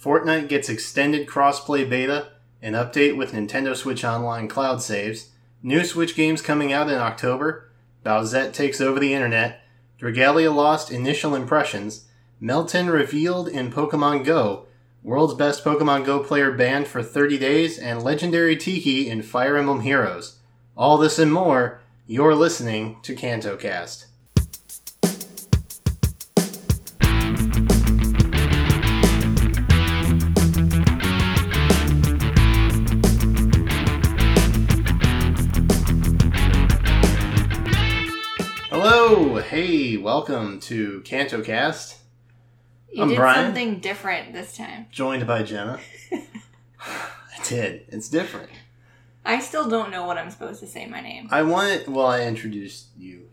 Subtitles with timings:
[0.00, 2.28] Fortnite gets extended crossplay beta,
[2.62, 7.68] an update with Nintendo Switch Online cloud saves, new Switch games coming out in October,
[8.06, 9.60] Bowsette takes over the internet,
[10.00, 12.04] Dragalia lost initial impressions,
[12.40, 14.66] Meltan revealed in Pokemon Go,
[15.02, 19.80] world's best Pokemon Go player banned for 30 days, and legendary Tiki in Fire Emblem
[19.80, 20.38] Heroes.
[20.76, 24.04] All this and more, you're listening to KantoCast.
[39.48, 41.96] Hey, welcome to KantoCast,
[42.92, 43.46] You I'm did Brian.
[43.46, 44.86] something different this time.
[44.90, 45.80] joined by Jenna.
[46.80, 47.86] I did.
[47.88, 48.50] It's different.
[49.24, 51.28] I still don't know what I'm supposed to say my name.
[51.30, 51.88] I wanted.
[51.88, 53.30] Well, I introduced you,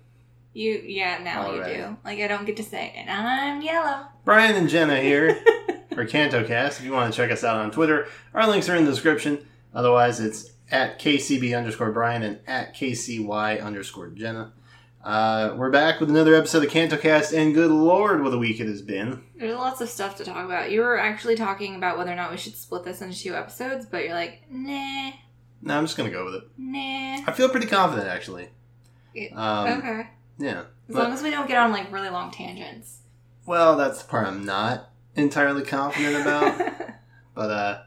[0.53, 1.75] You, yeah, now Alright.
[1.75, 1.97] you do.
[2.05, 4.05] Like, I don't get to say, and I'm yellow.
[4.23, 5.35] Brian and Jenna here
[5.93, 6.79] for KantoCast.
[6.79, 9.45] If you want to check us out on Twitter, our links are in the description.
[9.73, 14.53] Otherwise, it's at KCB underscore Brian and at KCY underscore Jenna.
[15.05, 18.65] Uh, we're back with another episode of KantoCast, and good lord, what a week it
[18.65, 19.21] has been.
[19.37, 20.71] There's lots of stuff to talk about.
[20.71, 23.85] You were actually talking about whether or not we should split this into two episodes,
[23.85, 25.11] but you're like, nah,
[25.61, 26.43] No, I'm just gonna go with it.
[26.57, 27.21] nah.
[27.27, 28.49] I feel pretty confident, actually.
[29.31, 30.07] Um, okay.
[30.39, 30.61] Yeah.
[30.61, 33.01] As But- long as we don't get on, like, really long tangents.
[33.45, 36.57] Well, that's the part I'm not entirely confident about.
[37.35, 37.81] but uh,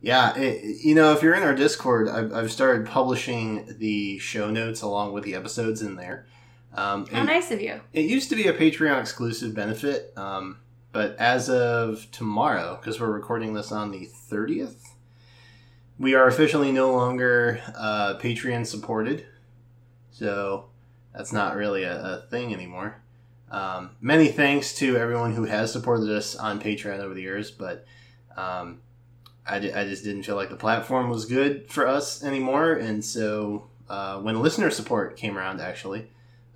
[0.00, 4.52] yeah, it, you know, if you're in our Discord, I've, I've started publishing the show
[4.52, 6.26] notes along with the episodes in there.
[6.74, 7.80] Um, How nice of you.
[7.92, 10.58] it used to be a Patreon exclusive benefit, um,
[10.92, 14.90] but as of tomorrow, because we're recording this on the 30th,
[15.98, 19.26] we are officially no longer uh, Patreon supported.
[20.10, 20.66] So
[21.12, 23.02] that's not really a, a thing anymore.
[23.50, 27.84] Um, many thanks to everyone who has supported us on Patreon over the years, but
[28.36, 28.80] um,
[29.46, 32.72] I, just didn't feel like the platform was good for us anymore.
[32.72, 36.10] And so uh, when listener support came around, actually,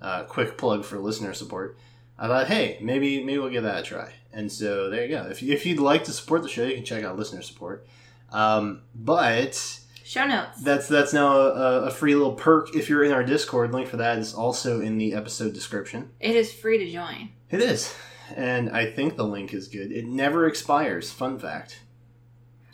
[0.05, 1.77] uh, quick plug for listener support,
[2.17, 4.13] I thought, hey, maybe maybe we'll give that a try.
[4.31, 5.23] And so there you go.
[5.29, 7.87] If, if you'd like to support the show, you can check out listener support.
[8.31, 10.61] Um, but Show notes.
[10.61, 13.71] that's that's now a, a free little perk if you're in our Discord.
[13.73, 16.09] Link for that is also in the episode description.
[16.19, 17.29] it is free to join.
[17.49, 17.95] It is,
[18.35, 19.91] and I think the link is good.
[19.91, 21.11] It never expires.
[21.11, 21.79] Fun fact.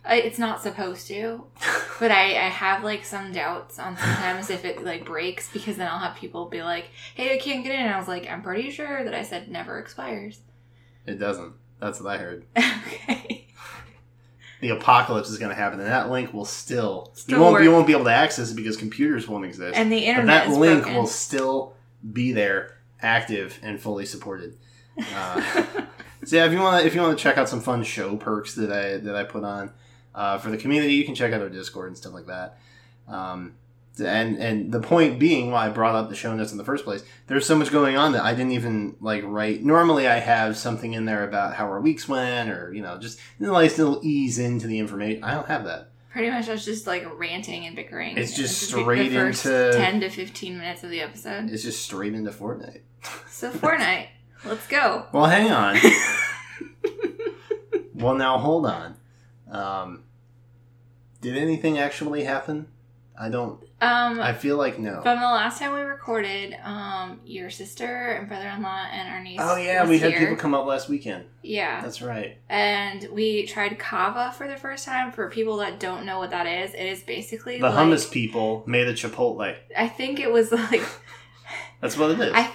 [0.04, 1.46] It's not supposed to,
[2.00, 5.88] but I, I have like some doubts on sometimes if it like breaks because then
[5.88, 8.42] I'll have people be like, "Hey, I can't get in." And I was like, "I'm
[8.42, 10.40] pretty sure that I said never expires."
[11.06, 11.54] It doesn't.
[11.80, 12.46] That's what I heard.
[12.58, 13.48] okay.
[14.62, 17.72] The apocalypse is going to happen, and that link will still, Still you won't you
[17.72, 19.76] won't be able to access it because computers won't exist.
[19.78, 20.98] And the but internet that link broken.
[20.98, 21.74] will still
[22.12, 24.58] be there, active and fully supported.
[25.16, 25.64] Uh,
[26.24, 28.16] So yeah, if you want to if you want to check out some fun show
[28.16, 29.72] perks that I that I put on
[30.16, 32.58] uh, for the community, you can check out our Discord and stuff like that.
[33.08, 33.56] Um,
[34.00, 36.86] and and the point being why I brought up the show notes in the first
[36.86, 39.64] place, there's so much going on that I didn't even like write.
[39.64, 43.20] Normally, I have something in there about how our weeks went, or you know, just
[43.40, 45.24] a nice little ease into the information.
[45.24, 45.90] I don't have that.
[46.12, 48.18] Pretty much, I was just like ranting and bickering.
[48.18, 51.50] It's just the- straight first into- ten to fifteen minutes of the episode.
[51.50, 52.82] It's just straight into Fortnite.
[53.30, 54.08] So Fortnite,
[54.46, 55.06] let's go.
[55.12, 55.76] Well, hang on.
[57.94, 58.96] well, now hold on.
[59.52, 60.04] Um,
[61.22, 62.68] did anything actually happen?
[63.20, 63.62] I don't.
[63.82, 65.02] Um, I feel like no.
[65.02, 69.40] From the last time we recorded, um, your sister and brother-in-law and our niece.
[69.42, 70.20] Oh yeah, we had here.
[70.20, 71.26] people come up last weekend.
[71.44, 72.38] Yeah, That's right.
[72.50, 75.12] and we tried Cava for the first time.
[75.12, 78.64] For people that don't know what that is, it is basically The like, hummus people
[78.66, 79.56] made a Chipotle.
[79.78, 80.82] I think it was like
[81.80, 82.32] That's what it is.
[82.34, 82.50] I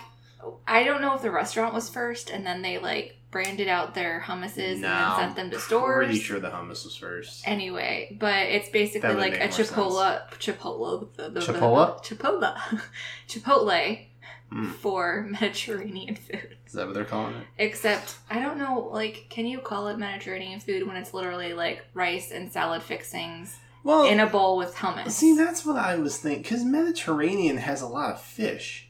[0.66, 4.22] I don't know if the restaurant was first, and then they like branded out their
[4.26, 6.06] hummuses and then sent them to stores.
[6.06, 7.46] Pretty sure the hummus was first.
[7.46, 9.70] Anyway, but it's basically like a more sense.
[9.70, 12.02] chipotle, chipotle, the- the- the- Chipotle?
[12.02, 12.56] chipotle,
[13.28, 14.06] chipotle
[14.52, 14.72] Mm.
[14.74, 16.56] for Mediterranean food.
[16.68, 17.46] Is that what they're calling it?
[17.58, 21.84] Except I don't know, like, can you call it Mediterranean food when it's literally like
[21.94, 25.10] rice and salad fixings Well, in a bowl with hummus?
[25.10, 26.42] see, that's what I was thinking.
[26.44, 28.85] Because Mediterranean has a lot of fish.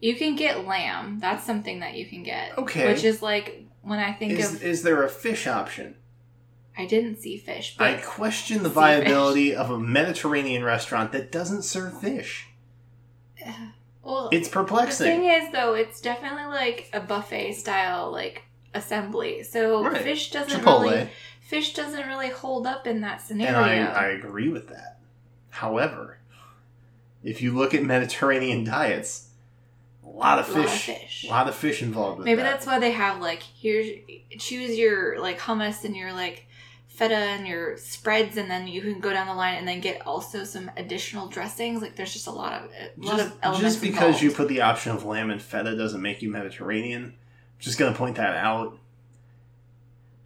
[0.00, 1.18] You can get lamb.
[1.20, 2.56] That's something that you can get.
[2.58, 2.92] Okay.
[2.92, 5.96] Which is like when I think Is of, is there a fish option?
[6.78, 11.98] I didn't see fish, I question the viability of a Mediterranean restaurant that doesn't serve
[11.98, 12.48] fish.
[14.02, 15.06] well, It's perplexing.
[15.06, 18.42] the thing is though, it's definitely like a buffet style like
[18.74, 19.42] assembly.
[19.42, 20.02] So Right.
[20.02, 21.08] fish doesn't Chipotle, really
[21.40, 23.62] fish doesn't really hold up in that scenario.
[23.62, 24.98] and I, I agree with that.
[25.48, 26.18] However,
[27.22, 29.25] if you look at Mediterranean diets,
[30.18, 31.24] lot of A lot of fish, fish.
[31.26, 32.50] a lot of fish involved with Maybe that.
[32.50, 33.88] that's why they have like here's
[34.38, 36.46] choose your like hummus and your like
[36.88, 40.06] feta and your spreads, and then you can go down the line and then get
[40.06, 41.82] also some additional dressings.
[41.82, 43.60] Like there's just a lot of a lot Just, of elements.
[43.74, 47.04] just because you put the option of lamb and feta doesn't make you Mediterranean.
[47.04, 47.14] I'm
[47.60, 48.78] just gonna point that out.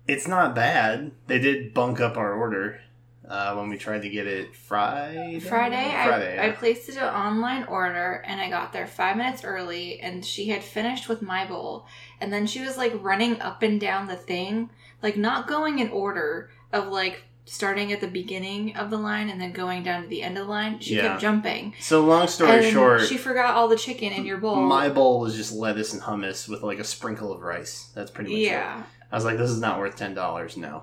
[0.07, 1.13] It's not bad.
[1.27, 2.81] They did bunk up our order
[3.31, 5.39] uh, when we tried to get it Friday.
[5.39, 6.39] Friday, Friday.
[6.39, 10.25] I, I placed it an online order and I got there five minutes early and
[10.25, 11.87] she had finished with my bowl
[12.21, 14.69] and then she was like running up and down the thing,
[15.03, 19.41] like not going in order of like starting at the beginning of the line and
[19.41, 20.79] then going down to the end of the line.
[20.81, 21.03] She Yeah.
[21.09, 21.75] kept jumping.
[21.81, 24.57] so long story and short, she forgot all the chicken in your bowl.
[24.57, 27.91] my bowl was just lettuce and hummus with like a sprinkle of rice.
[27.95, 28.45] That's pretty much it.
[28.45, 28.83] yeah.
[29.13, 30.57] I was like, this is not worth ten dollars.
[30.57, 30.83] No.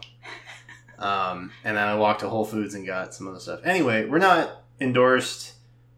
[0.99, 3.61] Um, and then I walked to Whole Foods and got some other stuff.
[3.63, 5.53] Anyway, we're not endorsed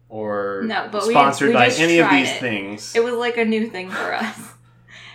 [0.08, 2.40] or No, but sponsored we by any of these it.
[2.40, 2.94] things.
[2.94, 4.38] It was like a new thing for us.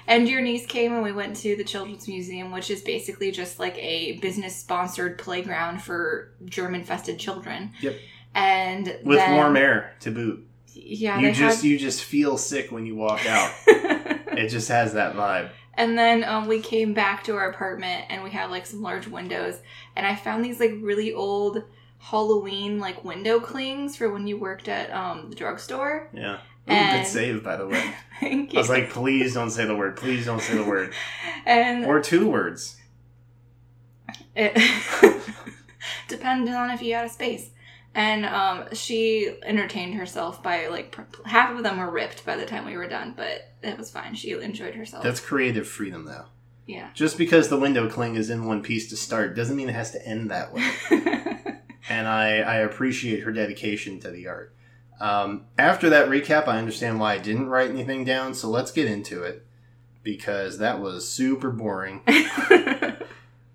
[0.08, 3.58] And your niece came and we went to the Children's Museum, which is basically just
[3.58, 7.72] like a business sponsored playground for germ infested children.
[7.82, 7.96] Yep.
[8.36, 10.48] And with then- warm air to boot.
[10.68, 13.52] Yeah, you just had- you just feel sick when you walk out.
[13.68, 15.50] it just has that vibe.
[15.78, 19.08] And then um, we came back to our apartment and we had like some large
[19.08, 19.60] windows.
[19.96, 21.64] And I found these like really old
[22.00, 26.10] Halloween like window clings for when you worked at um, the drugstore.
[26.14, 26.36] Yeah.
[26.36, 27.94] Ooh, And- good save, by the way.
[28.20, 28.60] Thank you.
[28.60, 29.98] I was like, please don't say the word.
[29.98, 30.94] Please don't say the word.
[31.46, 32.78] and Or two words.
[34.38, 34.58] It
[36.08, 37.50] depended on if you had a space.
[37.96, 42.46] And um, she entertained herself by like pr- half of them were ripped by the
[42.46, 44.16] time we were done, but it was fine.
[44.16, 45.02] She enjoyed herself.
[45.02, 46.26] That's creative freedom, though.
[46.68, 46.90] yeah.
[46.94, 49.92] Just because the window cling is in one piece to start doesn't mean it has
[49.92, 50.70] to end that way.
[51.90, 54.54] and I, I appreciate her dedication to the art.
[55.00, 58.88] Um, after that recap, I understand why I didn't write anything down, so let's get
[58.88, 59.46] into it
[60.04, 62.02] because that was super boring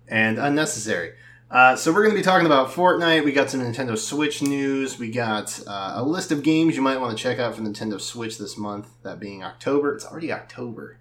[0.07, 1.13] and unnecessary.
[1.51, 3.25] Uh, so we're going to be talking about Fortnite.
[3.25, 4.97] We got some Nintendo Switch news.
[4.97, 7.99] We got uh, a list of games you might want to check out for Nintendo
[7.99, 8.87] Switch this month.
[9.03, 9.93] That being October.
[9.93, 10.97] It's already October.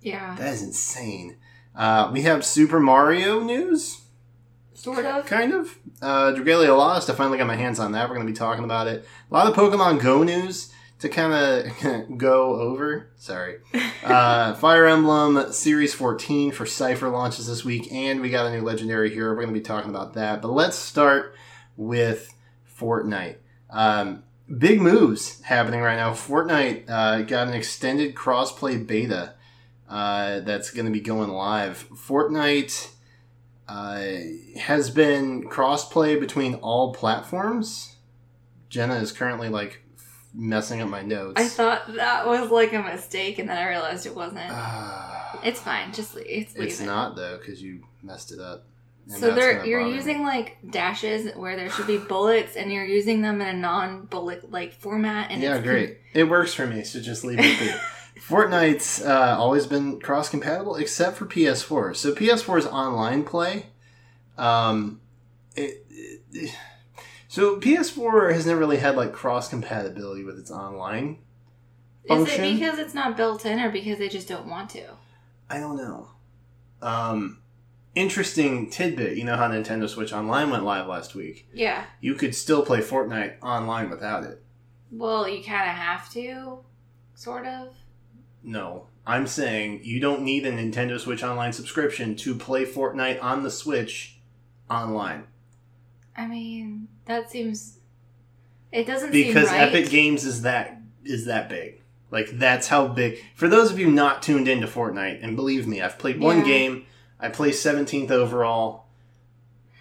[0.00, 0.36] yeah.
[0.36, 1.36] That is insane.
[1.74, 4.02] Uh, we have Super Mario news
[4.72, 5.26] Sort of.
[5.26, 5.76] kind of.
[6.00, 7.10] Uh, Dragalia Lost.
[7.10, 8.08] I finally got my hands on that.
[8.08, 9.04] We're going to be talking about it.
[9.28, 13.10] A lot of Pokemon Go news to kind of go over.
[13.16, 13.58] Sorry.
[14.02, 18.62] Uh, Fire Emblem Series 14 for Cipher launches this week, and we got a new
[18.62, 19.30] Legendary Hero.
[19.30, 20.42] We're going to be talking about that.
[20.42, 21.34] But let's start
[21.76, 22.34] with
[22.78, 23.36] Fortnite.
[23.70, 24.24] Um,
[24.56, 26.12] big moves happening right now.
[26.12, 29.34] Fortnite uh, got an extended crossplay beta
[29.88, 31.88] uh, that's going to be going live.
[31.90, 32.90] Fortnite
[33.68, 34.06] uh,
[34.58, 37.96] has been crossplay between all platforms.
[38.68, 39.82] Jenna is currently like
[40.34, 41.40] messing up my notes.
[41.40, 44.50] I thought that was like a mistake, and then I realized it wasn't.
[44.50, 45.92] Ah, it's fine.
[45.92, 46.86] Just leave, it's leave it's it.
[46.86, 48.64] not though because you messed it up.
[49.10, 49.96] So that's they're you're bother me.
[49.96, 54.50] using like dashes where there should be bullets, and you're using them in a non-bullet
[54.50, 55.30] like format.
[55.30, 55.98] And yeah, it's great.
[56.12, 57.70] It works for me, so just leave it be.
[58.20, 61.96] Fortnite's uh, always been cross compatible except for PS4.
[61.96, 63.66] So PS4's online play.
[64.36, 65.00] Um,
[65.56, 65.86] it,
[66.32, 66.54] it-
[67.38, 71.18] so PS4 has never really had like cross compatibility with its online.
[72.10, 74.82] Is it because it's not built in, or because they just don't want to?
[75.48, 76.08] I don't know.
[76.82, 77.40] Um,
[77.94, 79.16] interesting tidbit.
[79.16, 81.48] You know how Nintendo Switch Online went live last week.
[81.54, 81.84] Yeah.
[82.00, 84.42] You could still play Fortnite online without it.
[84.90, 86.64] Well, you kind of have to,
[87.14, 87.68] sort of.
[88.42, 93.44] No, I'm saying you don't need a Nintendo Switch Online subscription to play Fortnite on
[93.44, 94.18] the Switch
[94.68, 95.28] online
[96.18, 97.78] I mean, that seems.
[98.70, 99.68] It doesn't because seem right.
[99.74, 101.80] Epic Games is that is that big.
[102.10, 103.18] Like that's how big.
[103.34, 106.44] For those of you not tuned into Fortnite, and believe me, I've played one Yeah.
[106.44, 106.86] game.
[107.20, 108.84] I placed 17th overall.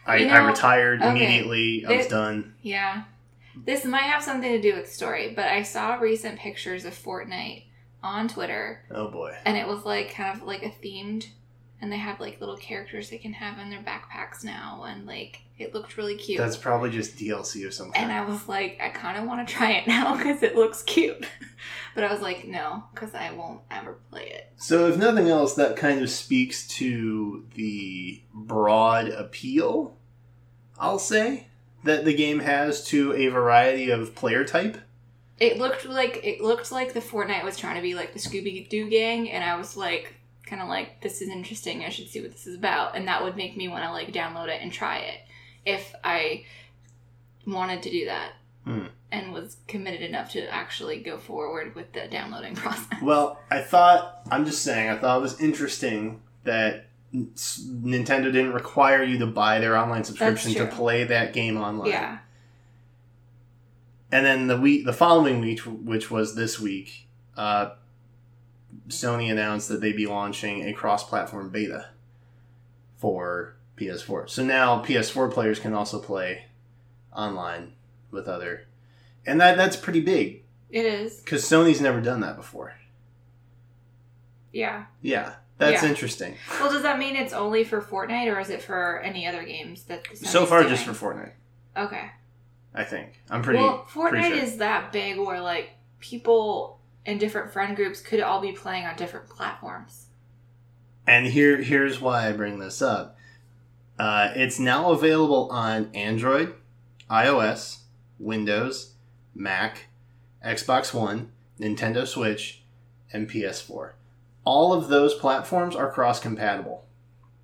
[0.06, 1.10] I, You I retired okay.
[1.10, 1.86] immediately.
[1.86, 2.56] I was It- done.
[2.62, 3.04] Yeah.
[3.66, 6.94] This might have something to do with the story, but I saw recent pictures of
[6.94, 7.64] Fortnite
[8.04, 9.36] on Twitter, Oh boy.
[9.46, 11.28] and it was like kind of like a themed,
[11.82, 15.42] and they have like little characters they can have in their backpacks now, and like
[15.58, 16.40] it looked really cute.
[16.40, 18.06] That's probably just DLC of some kind.
[18.06, 20.84] and I was like, I kind of want to try it now because it looks
[20.84, 21.26] cute.
[21.96, 24.52] but I was like, no, because I won't ever play it.
[24.58, 29.98] So, if nothing else, that kind of speaks to the broad appeal,
[30.80, 31.48] I'll say,
[31.84, 34.78] that the game has to a variety of player type.
[35.40, 38.68] It looked like it looked like the Fortnite was trying to be like the Scooby
[38.68, 40.16] Doo gang, and I was like,
[40.48, 41.84] kind of like, this is interesting.
[41.84, 44.12] I should see what this is about, and that would make me want to like
[44.12, 45.20] download it and try it
[45.66, 46.46] if I
[47.46, 48.32] wanted to do that
[48.66, 48.88] Hmm.
[49.14, 53.02] and was committed enough to actually go forward with the downloading process.
[53.02, 59.04] Well, I thought, I'm just saying, I thought it was interesting that Nintendo didn't require
[59.04, 61.90] you to buy their online subscription to play that game online.
[61.92, 62.18] Yeah.
[64.12, 67.72] And then the week, the following week, which was this week, uh,
[68.90, 71.90] Sony announced that they'd be launching a cross-platform beta
[72.98, 74.30] for PS4.
[74.30, 76.46] So now PS4 players can also play
[77.16, 77.74] online
[78.12, 78.68] with other,
[79.26, 81.20] and that that's pretty big It is.
[81.22, 82.76] because Sony's never done that before.
[84.52, 84.86] Yeah.
[85.02, 85.90] Yeah, that's Yeah.
[85.90, 86.36] interesting.
[86.60, 89.84] Well, does that mean it's only for Fortnite or is it for any other games
[89.86, 90.74] that Sony's so far, doing?
[90.74, 91.34] just for Fortnite,
[91.76, 92.10] Okay.
[92.74, 93.22] I think.
[93.30, 93.60] I'm pretty.
[93.60, 94.38] well, pretty Fortnite sure.
[94.38, 96.77] is that big where like people
[97.08, 100.08] in different friend groups could all be playing on different platforms.
[101.08, 103.18] And here, here's why I bring this up.
[103.98, 106.54] Uh, it's now available on Android,
[107.10, 107.80] iOS,
[108.20, 108.94] Windows,
[109.34, 109.86] Mac,
[110.46, 112.62] Xbox One, Nintendo Switch,
[113.12, 113.94] and PS4.
[114.44, 116.86] All of those platforms are cross compatible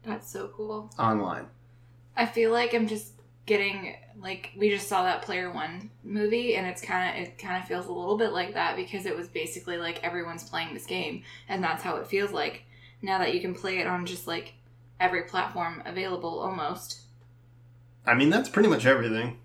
[0.06, 0.92] That's so cool.
[1.00, 1.48] online.
[2.16, 3.14] I feel like I'm just
[3.46, 7.62] getting like we just saw that Player One movie, and it's kind of it kind
[7.62, 10.86] of feels a little bit like that because it was basically like everyone's playing this
[10.86, 12.64] game, and that's how it feels like
[13.02, 14.54] now that you can play it on just like
[15.00, 17.02] every platform available almost.
[18.06, 19.40] I mean, that's pretty much everything.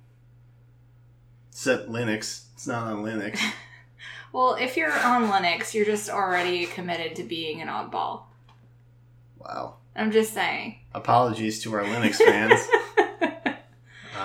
[1.50, 2.44] Except Linux.
[2.54, 3.40] It's not on Linux.
[4.30, 8.24] Well, if you're on Linux, you're just already committed to being an oddball.
[9.38, 9.76] wow.
[9.96, 10.80] I'm just saying.
[10.94, 12.60] Apologies to our Linux fans.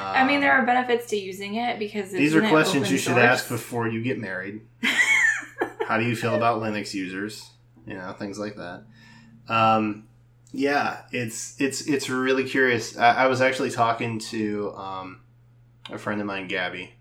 [0.03, 3.23] I mean, there are benefits to using it because These are questions you should source.
[3.23, 4.61] ask before you get married.
[5.87, 7.49] How do you feel about Linux users?
[7.85, 8.85] You know, things like that.
[9.47, 10.07] Um,
[10.51, 12.97] yeah, it's it's it's really curious.
[12.97, 15.21] I, I was actually talking to um,
[15.91, 16.93] a friend of mine, Gabby,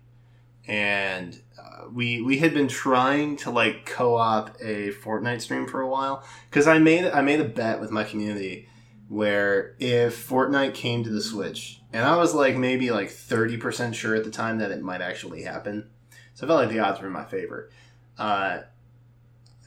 [0.67, 5.87] and uh, we we had been trying to like co-op a Fortnite stream for a
[5.87, 8.67] while because I made I made a bet with my community
[9.07, 13.95] where if Fortnite came to the Switch, and I was like maybe like thirty percent
[13.95, 15.89] sure at the time that it might actually happen,
[16.33, 17.69] so I felt like the odds were in my favor.
[18.17, 18.61] Uh,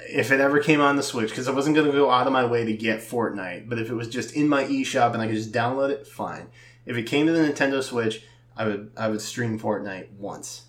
[0.00, 2.32] if it ever came on the Switch, because I wasn't going to go out of
[2.32, 5.26] my way to get Fortnite, but if it was just in my eShop and I
[5.26, 6.48] could just download it, fine.
[6.84, 8.22] If it came to the Nintendo Switch,
[8.56, 10.66] I would I would stream Fortnite once,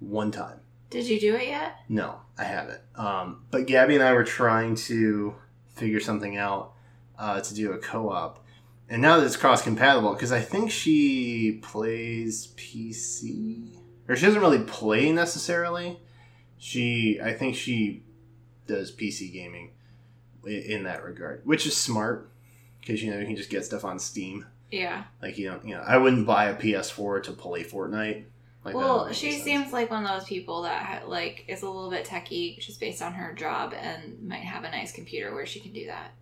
[0.00, 0.60] one time.
[0.90, 1.76] Did you do it yet?
[1.88, 2.80] No, I haven't.
[2.96, 5.36] Um, but Gabby and I were trying to
[5.76, 6.72] figure something out
[7.16, 8.44] uh, to do a co-op,
[8.90, 13.76] and now that it's cross-compatible, because I think she plays PC,
[14.08, 16.00] or she doesn't really play necessarily.
[16.58, 18.02] She, I think she
[18.66, 19.70] does PC gaming
[20.44, 22.30] in that regard, which is smart
[22.80, 24.46] because you know you can just get stuff on Steam.
[24.70, 25.04] Yeah.
[25.22, 28.24] Like you know, you know, I wouldn't buy a PS4 to play Fortnite.
[28.64, 29.44] Like well, she sense.
[29.44, 32.78] seems like one of those people that ha- like is a little bit techie just
[32.78, 36.12] based on her job and might have a nice computer where she can do that.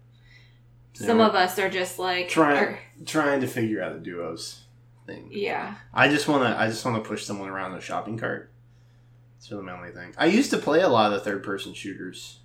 [1.06, 4.64] Some of us are just like Try- are- trying to figure out the duos
[5.06, 5.28] thing.
[5.30, 5.74] yeah.
[5.94, 6.60] I just want to.
[6.60, 8.50] I just want to push someone around the shopping cart.
[9.38, 10.12] It's really my only thing.
[10.18, 12.40] I used to play a lot of the third person shooters.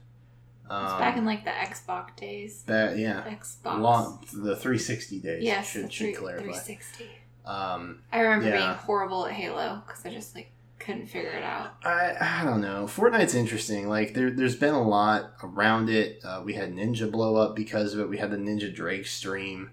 [0.70, 2.64] Um, It's back in like the Xbox days.
[2.68, 3.80] that yeah, Xbox.
[3.82, 5.44] long the 360 days.
[5.44, 6.44] Yes, should the should three- clarify.
[6.44, 7.10] 360.
[7.46, 8.58] Um, I remember Yeah.
[8.58, 10.52] being horrible at Halo because I just like
[10.84, 11.76] couldn't figure it out.
[11.84, 12.86] I I don't know.
[12.86, 13.88] Fortnite's interesting.
[13.88, 16.20] Like there there's been a lot around it.
[16.24, 18.10] Uh, we had Ninja blow up because of it.
[18.10, 19.72] We had the Ninja Drake stream,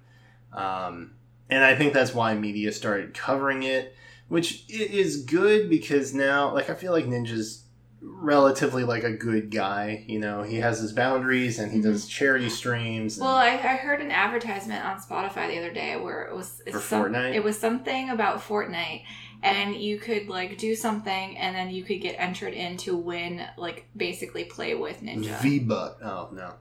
[0.52, 1.12] um,
[1.49, 3.95] and I think that's why media started covering it,
[4.29, 7.64] which is good because now like I feel like Ninja's
[8.02, 10.04] relatively like a good guy.
[10.07, 11.90] You know, he has his boundaries and he mm-hmm.
[11.90, 13.19] does charity streams.
[13.19, 16.62] and- Well, I, I heard an advertisement on Spotify the other day where it was
[16.71, 17.35] For some- Fortnite?
[17.35, 19.02] It was something about Fortnite,
[19.42, 23.45] and you could like do something, and then you could get entered in to win,
[23.57, 25.40] like basically play with Ninja.
[25.40, 25.99] V buck.
[26.02, 26.54] Oh no,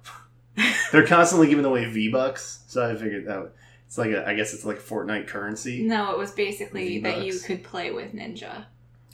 [0.91, 2.63] they're constantly giving away V bucks.
[2.67, 3.51] So I figured that would-
[3.85, 5.81] it's like a, I guess it's like Fortnite currency.
[5.81, 8.65] no, it was basically that you could play with Ninja,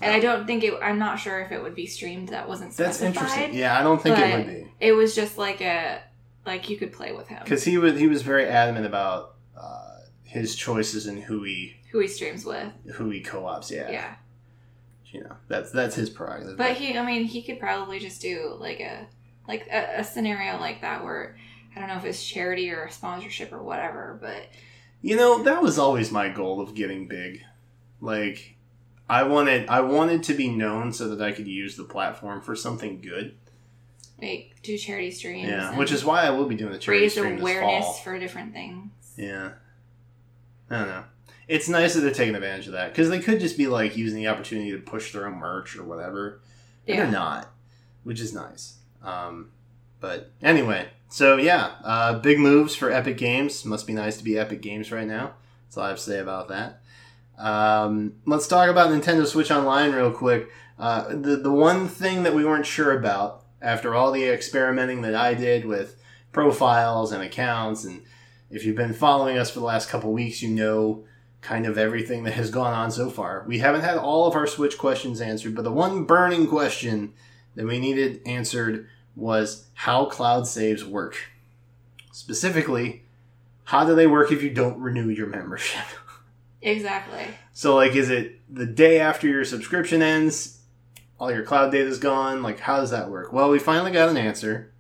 [0.02, 0.74] and I don't think it.
[0.82, 2.30] I'm not sure if it would be streamed.
[2.30, 3.24] That wasn't That's specified.
[3.24, 3.54] interesting.
[3.60, 6.02] Yeah, I don't think it would be It was just like a
[6.46, 10.00] like you could play with him, because he was he was very adamant about uh,
[10.24, 12.72] his choices and who he who he streams with.
[12.96, 13.72] who he co-ops.
[13.72, 14.16] Yeah, yeah.
[15.08, 16.58] you know that's that's his prerogative.
[16.58, 19.08] But he, I mean, he could probably just do like a
[19.48, 21.38] like a, a scenario like that where
[21.76, 24.50] I don't know if it's charity or sponsorship or whatever, but
[25.02, 27.42] you know that was always my goal of getting big.
[28.02, 28.55] Like
[29.08, 32.56] I wanted I wanted to be known so that I could use the platform for
[32.56, 33.36] something good.
[34.22, 35.48] like do charity streams.
[35.50, 38.54] Yeah, which is why I will be doing the charity raise stream awareness for different
[38.54, 38.92] things.
[39.18, 39.52] Yeah.
[40.70, 41.04] I don't know.
[41.48, 44.18] It's nice that they're taking advantage of that because they could just be like using
[44.18, 46.42] the opportunity to push their own merch or whatever.
[46.88, 46.98] Yeah.
[46.98, 47.52] they're not,
[48.04, 48.78] which is nice.
[49.04, 49.52] Um,
[50.00, 53.64] but anyway, So yeah, uh, big moves for Epic Games.
[53.66, 55.34] Must be nice to be Epic Games right now.
[55.68, 56.82] That's all I have to say about that.
[57.38, 60.50] Um, let's talk about Nintendo Switch Online real quick.
[60.78, 65.16] Uh, the the one thing that we weren't sure about after all the experimenting that
[65.16, 66.02] I did with
[66.32, 68.02] profiles and accounts, and
[68.50, 71.06] if you've been following us for the last couple weeks, you know
[71.42, 73.46] kind of everything that has gone on so far.
[73.48, 77.14] We haven't had all of our Switch questions answered, but the one burning question
[77.54, 81.18] that we needed answered was how cloud saves work.
[82.12, 83.04] Specifically,
[83.66, 85.86] how do they work if you don't renew your membership?
[86.66, 87.24] Exactly.
[87.54, 90.62] So, like, is it the day after your subscription ends,
[91.20, 92.42] all your cloud data is gone?
[92.42, 93.32] Like, how does that work?
[93.32, 94.74] Well, we finally got an answer.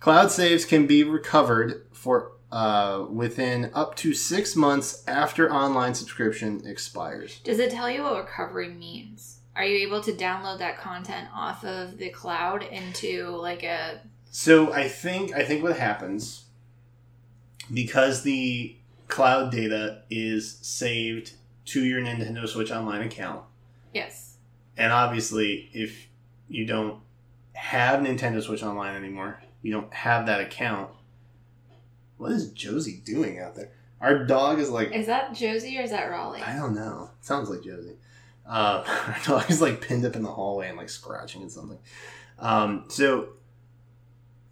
[0.00, 6.62] Cloud saves can be recovered for uh, within up to six months after online subscription
[6.66, 7.38] expires.
[7.44, 9.40] Does it tell you what recovery means?
[9.54, 14.72] Are you able to download that content off of the cloud into like a So
[14.72, 16.44] I think I think what happens
[17.72, 18.76] because the
[19.08, 21.32] cloud data is saved
[21.66, 23.42] to your Nintendo Switch Online account,
[23.92, 24.36] yes?
[24.76, 26.08] and obviously if
[26.48, 27.00] you don't
[27.54, 30.90] have Nintendo Switch Online anymore, you don't have that account.
[32.18, 33.72] What is Josie doing out there?
[34.00, 36.42] Our dog is like Is that Josie or is that Raleigh?
[36.42, 37.10] I don't know.
[37.20, 37.96] Sounds like Josie.
[38.46, 41.78] Uh, our dog is like pinned up in the hallway and like scratching at something.
[42.38, 43.30] Um, so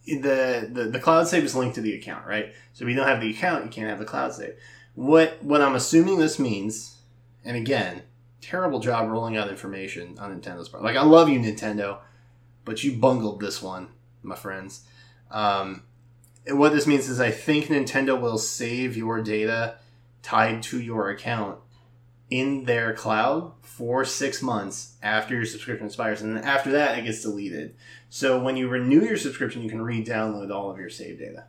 [0.07, 2.53] the, the the cloud save is linked to the account, right?
[2.73, 4.55] So if you don't have the account, you can't have the cloud save.
[4.95, 6.99] What what I'm assuming this means,
[7.45, 8.03] and again,
[8.41, 10.85] terrible job rolling out information on Nintendo's part.
[10.85, 11.99] Like I love you, Nintendo,
[12.65, 13.89] but you bungled this one,
[14.23, 14.83] my friends.
[15.31, 15.83] Um,
[16.47, 19.77] and what this means is I think Nintendo will save your data
[20.23, 21.59] tied to your account
[22.31, 27.05] in their cloud for six months after your subscription expires, and then after that, it
[27.05, 27.75] gets deleted.
[28.09, 31.45] So when you renew your subscription, you can re-download all of your saved data.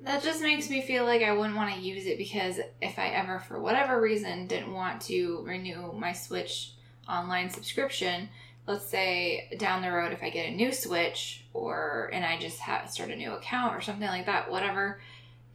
[0.00, 3.08] That just makes me feel like I wouldn't want to use it because if I
[3.08, 6.72] ever, for whatever reason, didn't want to renew my Switch
[7.08, 8.28] online subscription,
[8.66, 12.60] let's say down the road if I get a new Switch or and I just
[12.60, 15.00] have start a new account or something like that, whatever,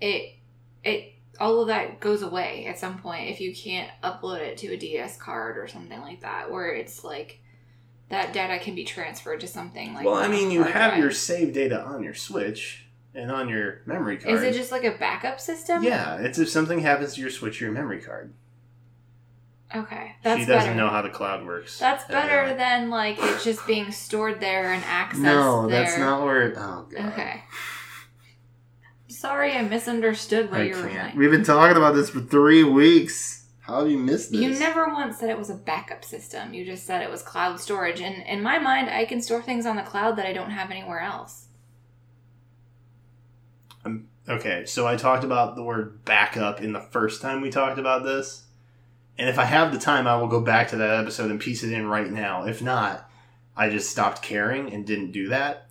[0.01, 0.35] it
[0.83, 4.67] it all of that goes away at some point if you can't upload it to
[4.67, 7.41] a DS card or something like that, where it's like
[8.09, 10.05] that data can be transferred to something like.
[10.05, 10.99] well, I mean, you have drive.
[10.99, 14.35] your save data on your Switch and on your memory card.
[14.35, 15.83] Is it just like a backup system?
[15.83, 18.33] Yeah, it's if something happens to your Switch or your memory card.
[19.73, 20.75] Okay, that's she doesn't better.
[20.75, 21.79] know how the cloud works.
[21.79, 25.19] That's better than like it's just being stored there and accessed.
[25.19, 25.83] No, there.
[25.83, 26.49] that's not where.
[26.49, 27.13] It, oh god.
[27.13, 27.43] Okay.
[29.21, 30.93] Sorry, I misunderstood what I you were can't.
[30.93, 31.15] saying.
[31.15, 33.45] We've been talking about this for three weeks.
[33.59, 34.41] How have you missed this?
[34.41, 36.55] You never once said it was a backup system.
[36.55, 38.01] You just said it was cloud storage.
[38.01, 40.71] And in my mind, I can store things on the cloud that I don't have
[40.71, 41.49] anywhere else.
[43.85, 47.77] Um, okay, so I talked about the word backup in the first time we talked
[47.77, 48.45] about this.
[49.19, 51.61] And if I have the time, I will go back to that episode and piece
[51.61, 52.47] it in right now.
[52.47, 53.07] If not,
[53.55, 55.67] I just stopped caring and didn't do that.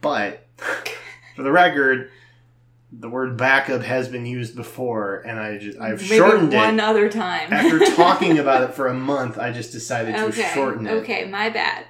[0.00, 0.44] But
[1.36, 2.10] for the record,
[2.90, 6.56] the word backup has been used before, and I just I've Maybe shortened one it.
[6.56, 7.52] one other time.
[7.52, 10.50] After talking about it for a month, I just decided to okay.
[10.54, 10.92] shorten it.
[10.92, 11.84] Okay, my bad.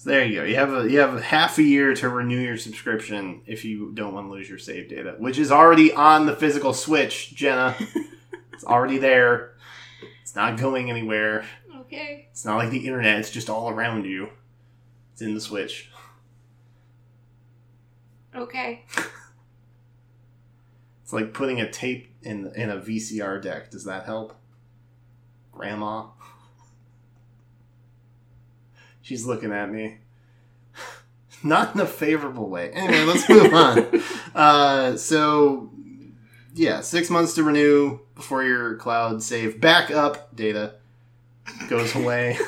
[0.00, 0.44] So there you go.
[0.44, 4.14] You have a you have half a year to renew your subscription if you don't
[4.14, 7.76] want to lose your save data, which is already on the physical Switch, Jenna.
[8.54, 9.52] it's already there.
[10.22, 11.44] It's not going anywhere.
[11.80, 12.28] Okay.
[12.30, 13.18] It's not like the internet.
[13.18, 14.30] It's just all around you.
[15.12, 15.90] It's in the Switch.
[18.34, 18.84] Okay.
[21.10, 23.72] It's like putting a tape in in a VCR deck.
[23.72, 24.32] Does that help?
[25.50, 26.04] Grandma.
[29.02, 29.98] She's looking at me.
[31.42, 32.70] Not in a favorable way.
[32.70, 34.02] Anyway, let's move on.
[34.32, 35.72] Uh, so,
[36.54, 40.74] yeah, six months to renew before your cloud save backup data
[41.68, 42.38] goes away.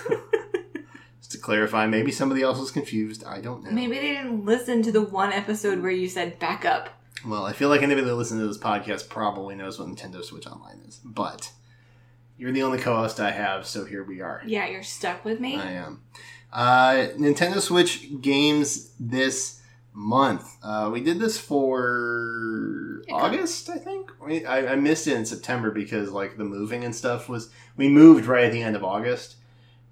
[1.42, 3.24] Clarify, maybe somebody else was confused.
[3.24, 3.70] I don't know.
[3.72, 6.88] Maybe they didn't listen to the one episode where you said backup.
[7.26, 10.46] Well, I feel like anybody that listens to this podcast probably knows what Nintendo Switch
[10.46, 11.00] Online is.
[11.04, 11.50] But
[12.38, 14.42] you're the only co-host I have, so here we are.
[14.46, 15.56] Yeah, you're stuck with me.
[15.56, 16.02] I am.
[16.52, 19.60] Uh, Nintendo Switch games this
[19.92, 20.56] month.
[20.62, 23.14] Uh, we did this for Yeah.
[23.14, 24.10] August, I think.
[24.24, 27.50] We, I, I missed it in September because like the moving and stuff was.
[27.76, 29.36] We moved right at the end of August,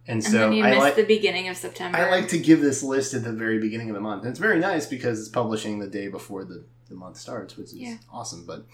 [0.06, 0.96] and, and so you I like.
[0.96, 1.96] the beginning of September.
[1.98, 4.22] I like to give this list at the very beginning of the month.
[4.22, 7.66] And it's very nice because it's publishing the day before the, the month starts, which
[7.68, 7.96] is Yeah.
[8.12, 8.44] awesome.
[8.46, 8.64] But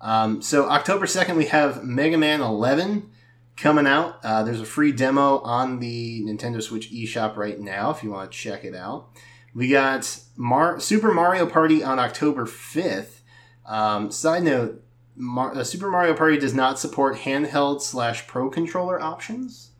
[0.00, 3.10] um, so October 2nd, we have Mega Man 11
[3.56, 4.18] coming out.
[4.24, 8.30] Uh, there's a free demo on the Nintendo Switch eShop right now if you want
[8.30, 9.08] to check it out.
[9.54, 13.20] We got Mar- Super Mario Party on October 5th.
[13.64, 14.82] Um, side note
[15.16, 19.70] Mar- uh, Super Mario Party does not support handheld slash pro controller options.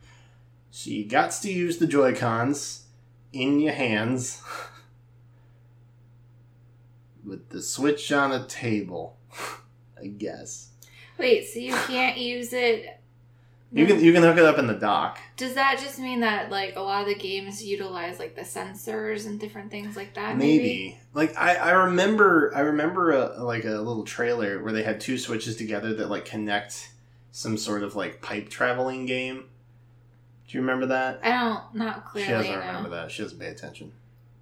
[0.76, 2.86] So you got to use the Joy Cons
[3.32, 4.42] in your hands
[7.24, 9.16] with the Switch on a table,
[10.02, 10.70] I guess.
[11.16, 13.00] Wait, so you can't use it?
[13.70, 15.20] You can you can hook it up in the dock.
[15.36, 19.26] Does that just mean that like a lot of the games utilize like the sensors
[19.26, 20.36] and different things like that?
[20.36, 20.58] Maybe.
[20.58, 21.00] Maybe.
[21.14, 25.18] Like I, I remember I remember a, like a little trailer where they had two
[25.18, 26.90] switches together that like connect
[27.30, 29.44] some sort of like pipe traveling game.
[30.54, 31.18] Do you remember that?
[31.24, 31.74] I don't.
[31.74, 32.28] Not clearly.
[32.28, 32.58] She doesn't no.
[32.60, 33.10] remember that.
[33.10, 33.90] She doesn't pay attention.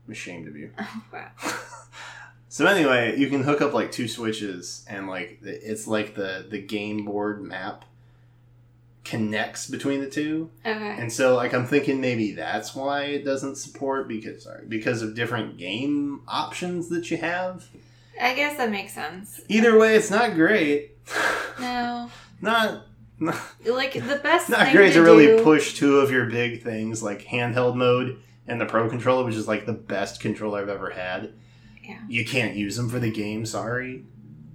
[0.07, 0.71] I'm ashamed of you.
[0.79, 1.31] Oh, wow.
[2.51, 6.61] so anyway, you can hook up like two switches and like it's like the the
[6.61, 7.87] game board map
[9.07, 10.51] connects between the two.
[10.67, 10.97] Okay.
[10.99, 15.15] And so like I'm thinking maybe that's why it doesn't support because sorry, because of
[15.15, 17.69] different game options that you have.
[18.21, 19.41] I guess that makes sense.
[19.49, 20.91] Either way, it's not great.
[21.59, 22.11] No.
[22.43, 22.87] not not,
[23.67, 26.63] Like the best not thing great to, to really do, push two of your big
[26.63, 30.69] things like handheld mode and the pro controller, which is like the best controller I've
[30.69, 31.33] ever had.
[31.83, 31.99] Yeah.
[32.09, 34.05] You can't use them for the game, sorry.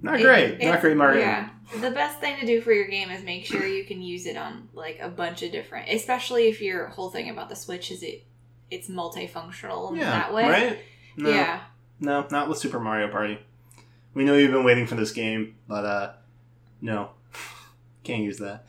[0.02, 0.60] Not great.
[0.60, 1.26] it- not great marketing.
[1.28, 1.48] Yeah.
[1.80, 4.36] The best thing to do for your game is make sure you can use it
[4.38, 8.02] on like a bunch of different, especially if your whole thing about the Switch is
[8.02, 8.24] it
[8.70, 10.48] it's multifunctional Yeah, that way.
[10.48, 10.78] Right?
[11.16, 11.60] No, Yeah.
[12.00, 13.38] No, not with Super Mario Party.
[14.14, 16.12] We know you've been waiting for this game, but uh
[16.80, 17.10] no.
[18.08, 18.66] Can't use that.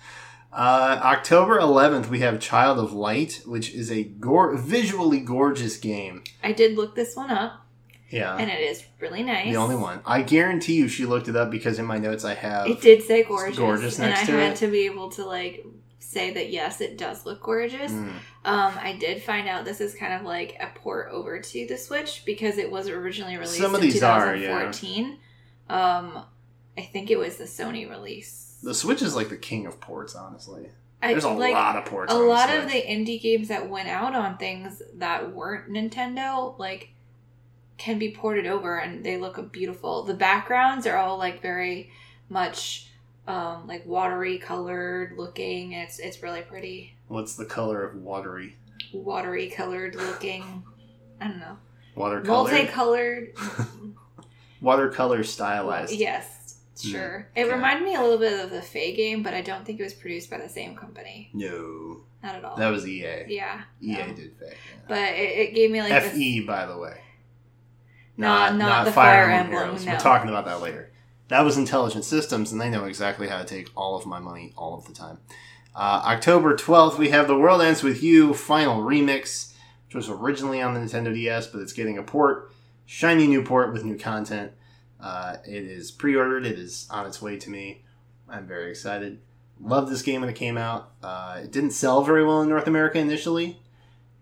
[0.51, 6.23] Uh, October 11th, we have Child of Light, which is a gor- visually gorgeous game.
[6.43, 7.65] I did look this one up,
[8.09, 9.45] Yeah, and it is really nice.
[9.45, 10.01] the only one.
[10.07, 12.67] I guarantee you she looked it up because in my notes I have.
[12.67, 14.55] It did say gorgeous, gorgeous and next I to had it.
[14.57, 15.65] to be able to like
[15.99, 17.91] say that yes, it does look gorgeous.
[17.91, 18.09] Mm.
[18.45, 21.77] Um, I did find out this is kind of like a port over to the
[21.77, 24.47] Switch because it was originally released Some of in these are, yeah.
[24.71, 25.19] 2014.
[25.69, 26.23] Um,
[26.75, 28.48] I think it was the Sony release.
[28.63, 30.69] The Switch is like the king of ports, honestly.
[31.01, 32.11] I, There's a like, lot of ports.
[32.11, 36.89] a lot of the indie games that went out on things that weren't Nintendo, like,
[37.77, 40.03] can be ported over and they look beautiful.
[40.03, 41.89] The backgrounds are all like very
[42.27, 42.87] much
[43.27, 45.71] um, like watery colored looking.
[45.71, 48.57] It's it's really pretty, What's the color of watery?
[48.93, 50.63] watery colored looking.
[51.21, 51.57] I don't know,
[51.95, 52.51] Watercolor.
[52.51, 53.33] multicolored.
[54.61, 55.93] Watercolor stylized.
[55.93, 56.38] yes,
[56.87, 57.27] Sure.
[57.35, 57.53] It okay.
[57.53, 59.93] reminded me a little bit of the Fe game, but I don't think it was
[59.93, 61.29] produced by the same company.
[61.33, 62.55] No, Not at all.
[62.55, 63.25] that was EA.
[63.27, 64.13] yeah, EA no.
[64.13, 64.57] did fake.
[64.87, 67.01] but it, it gave me like this- FE, by the way.
[68.17, 69.85] Not- not the Fire Emblem, Heroes.
[69.85, 69.93] no.
[69.93, 70.91] We're talking about that later.
[71.29, 74.51] That was Intelligent Systems, and they know exactly how to take all of my money
[74.57, 75.19] all of the time.
[75.75, 79.53] Uh, October 12th, we have The World Ends With You Final Remix,
[79.85, 82.51] which was originally on the Nintendo DS, but it's getting a port.
[82.85, 84.51] Shiny new port with new content.
[85.01, 87.83] Uh, it is pre ordered, it is on its way to me.
[88.27, 89.19] I'm very excited.
[89.61, 90.91] Loved this game when it came out.
[91.01, 93.59] Uh, it didn't sell very well in North America initially,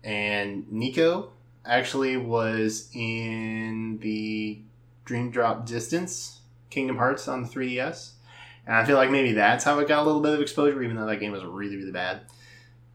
[0.02, 1.28] and Neku
[1.64, 4.60] actually was in the
[5.04, 8.12] Dream Drop Distance Kingdom Hearts on the 3DS.
[8.66, 10.96] And I feel like maybe that's how it got a little bit of exposure, even
[10.96, 12.22] though that game was really, really bad.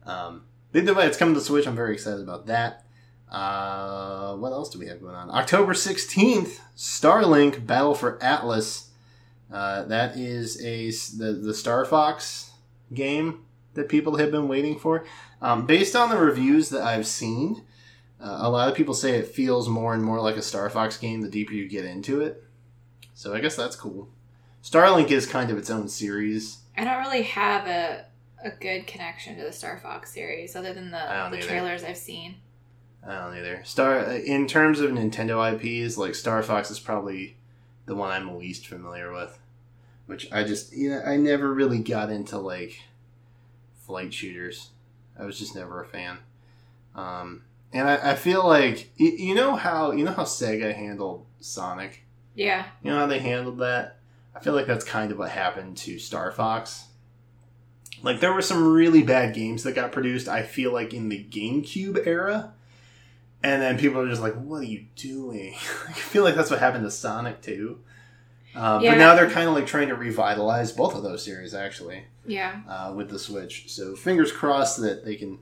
[0.06, 1.66] Um, either way, it's coming to Switch.
[1.66, 2.83] I'm very excited about that.
[3.30, 5.30] Uh, what else do we have going on?
[5.30, 8.90] October 16th, Starlink Battle for Atlas.
[9.52, 12.52] Uh, that is a the, the Star Fox
[12.92, 15.04] game that people have been waiting for.
[15.42, 17.64] Um, based on the reviews that I've seen,
[18.20, 20.96] uh, a lot of people say it feels more and more like a Star Fox
[20.96, 22.42] game the deeper you get into it.
[23.14, 24.08] So I guess that's cool.
[24.62, 26.58] Starlink is kind of its own series.
[26.76, 28.06] I don't really have a
[28.44, 32.36] a good connection to the Star Fox series other than the the trailers I've seen.
[33.06, 33.62] I don't either.
[33.64, 37.36] Star in terms of Nintendo IPs, like Star Fox is probably
[37.86, 39.38] the one I'm least familiar with.
[40.06, 42.80] Which I just you know I never really got into like
[43.86, 44.70] flight shooters.
[45.18, 46.18] I was just never a fan.
[46.94, 51.26] Um, and I, I feel like you, you know how you know how Sega handled
[51.40, 52.02] Sonic.
[52.34, 52.66] Yeah.
[52.82, 53.98] You know how they handled that?
[54.34, 56.84] I feel like that's kind of what happened to Star Fox.
[58.02, 61.24] Like there were some really bad games that got produced, I feel like in the
[61.24, 62.53] GameCube era.
[63.44, 65.54] And then people are just like, what are you doing?
[65.88, 67.80] I feel like that's what happened to Sonic too.
[68.56, 68.92] Uh, Yeah.
[68.92, 72.60] But now they're kind of like trying to revitalize both of those series actually Yeah.
[72.68, 73.64] uh, with the Switch.
[73.70, 75.38] So fingers crossed that they can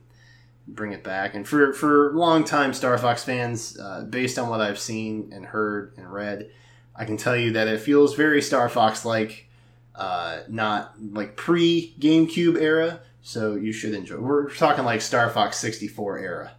[0.67, 1.33] bring it back.
[1.35, 5.93] And for for longtime Star Fox fans, uh, based on what I've seen and heard
[5.97, 6.49] and read,
[6.95, 9.47] I can tell you that it feels very Star Fox like,
[9.95, 12.99] uh, not like pre GameCube era.
[13.21, 14.17] So you should enjoy.
[14.17, 16.51] We're talking like Star Fox sixty four era,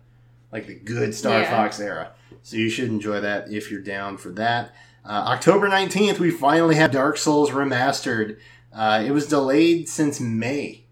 [0.54, 1.50] like the good Star Yeah.
[1.50, 2.12] Fox era.
[2.42, 4.72] So you should enjoy that if you're down for that.
[5.04, 8.38] Uh, October 19th, we finally have Dark Souls Remastered.
[8.72, 10.84] Uh, it was delayed since May.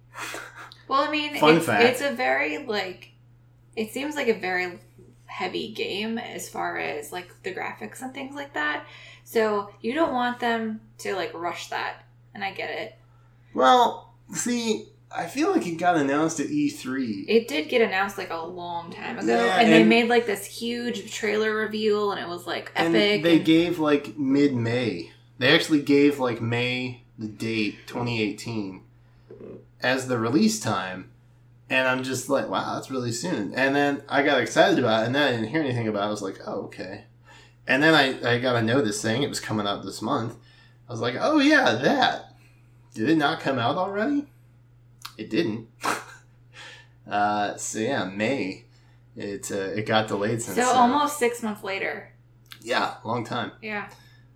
[0.89, 1.85] Well, I mean, Fun it's, fact.
[1.85, 3.13] it's a very like,
[3.77, 4.81] it seems like a very
[5.27, 8.85] heavy game as far as like the graphics and things like that.
[9.25, 12.99] So you don't want them to like rush that, and I get it.
[13.55, 17.25] Well, see, I feel like it got announced at E E3.
[17.29, 20.45] It did get announced like a long time ago, Yeah, and, they made like this
[20.45, 23.23] huge trailer reveal, and it was like and epic.
[23.23, 25.11] they and- gave like mid May.
[25.39, 28.83] They actually gave like May, the date, 2018,
[29.83, 31.11] as the release time.
[31.69, 33.55] And I'm just like, wow, that's really soon.
[33.55, 36.07] And then I got excited about it, and then I didn't hear anything about it.
[36.07, 37.05] I was like, oh, okay.
[37.67, 40.37] And then I, I got a notice saying it was coming out this month.
[40.89, 42.35] I was like, oh, yeah, that.
[42.93, 44.27] Did it not come out already?
[45.17, 45.69] It didn't.
[47.11, 48.65] uh, so, yeah, May.
[49.17, 50.57] It, uh, it got delayed since.
[50.57, 52.13] so uh, almost six months later.
[52.63, 53.53] Yeah, long time.
[53.61, 53.89] Yeah.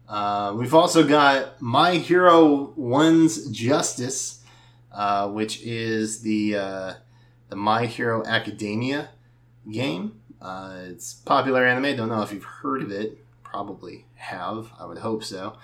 [0.09, 4.45] Uh, we've also got My Hero One's Justice,
[4.93, 6.95] uh, which is the uh,
[7.49, 9.11] the My Hero Academia
[9.71, 10.21] game.
[10.41, 11.97] Uh, it's popular anime.
[11.97, 13.19] Don't know if you've heard of it.
[13.43, 14.73] Probably have.
[14.79, 15.57] I would hope so.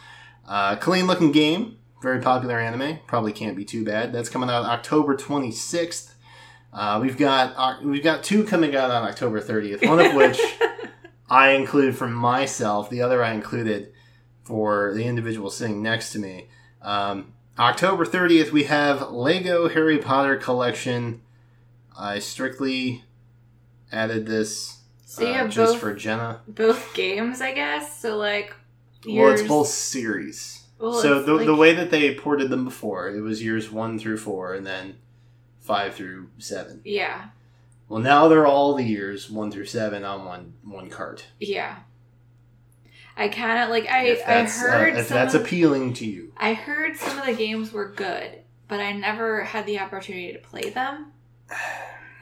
[0.47, 1.79] Uh, clean looking game.
[2.03, 2.99] Very popular anime.
[3.07, 4.13] Probably can't be too bad.
[4.13, 6.15] That's coming out October twenty sixth.
[6.73, 9.83] Uh, we've got uh, we've got two coming out on October thirtieth.
[9.83, 10.41] One of which
[11.31, 12.91] I include for myself.
[12.91, 13.93] The other I included
[14.43, 16.49] for the individual sitting next to me.
[16.83, 21.23] Um, October 30th, we have Lego Harry Potter Collection.
[21.97, 23.05] I strictly
[23.93, 26.41] added this So uh, just both for Jenna.
[26.49, 28.01] both games, I guess.
[28.01, 28.55] So like,
[29.07, 30.62] Well, it's both series.
[30.83, 33.99] Well, so the, like- the way that they ported them before, it was years one
[33.99, 34.97] through four, and then
[35.61, 36.81] five through seven.
[36.85, 37.27] Yeah,
[37.89, 41.27] Well, now they're all the years one through seven on one one cart.
[41.41, 41.77] yeah.
[43.15, 46.33] I kind of like I I uh, heard if some that's of, appealing to you.
[46.37, 50.39] I heard some of the games were good, but I never had the opportunity to
[50.39, 51.13] play them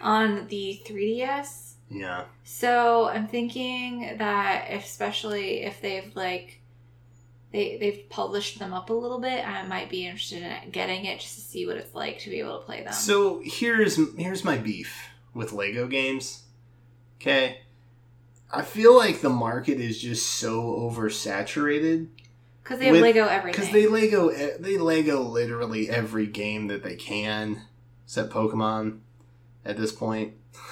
[0.03, 1.75] on the 3DS.
[1.91, 2.25] Yeah.
[2.45, 6.60] So I'm thinking that especially if they've like
[7.53, 11.21] they they've polished them up a little bit, I might be interested in getting it
[11.21, 12.93] just to see what it's like to be able to play them.
[12.93, 16.45] So here's here's my beef with Lego games.
[17.21, 17.59] Okay,
[18.53, 22.09] I feel like the market is just so oversaturated
[22.63, 23.61] Because they have with- Lego everything.
[23.61, 27.63] because they Lego they Lego literally every game that they can,
[28.05, 29.01] except Pokemon,
[29.65, 30.35] at this point.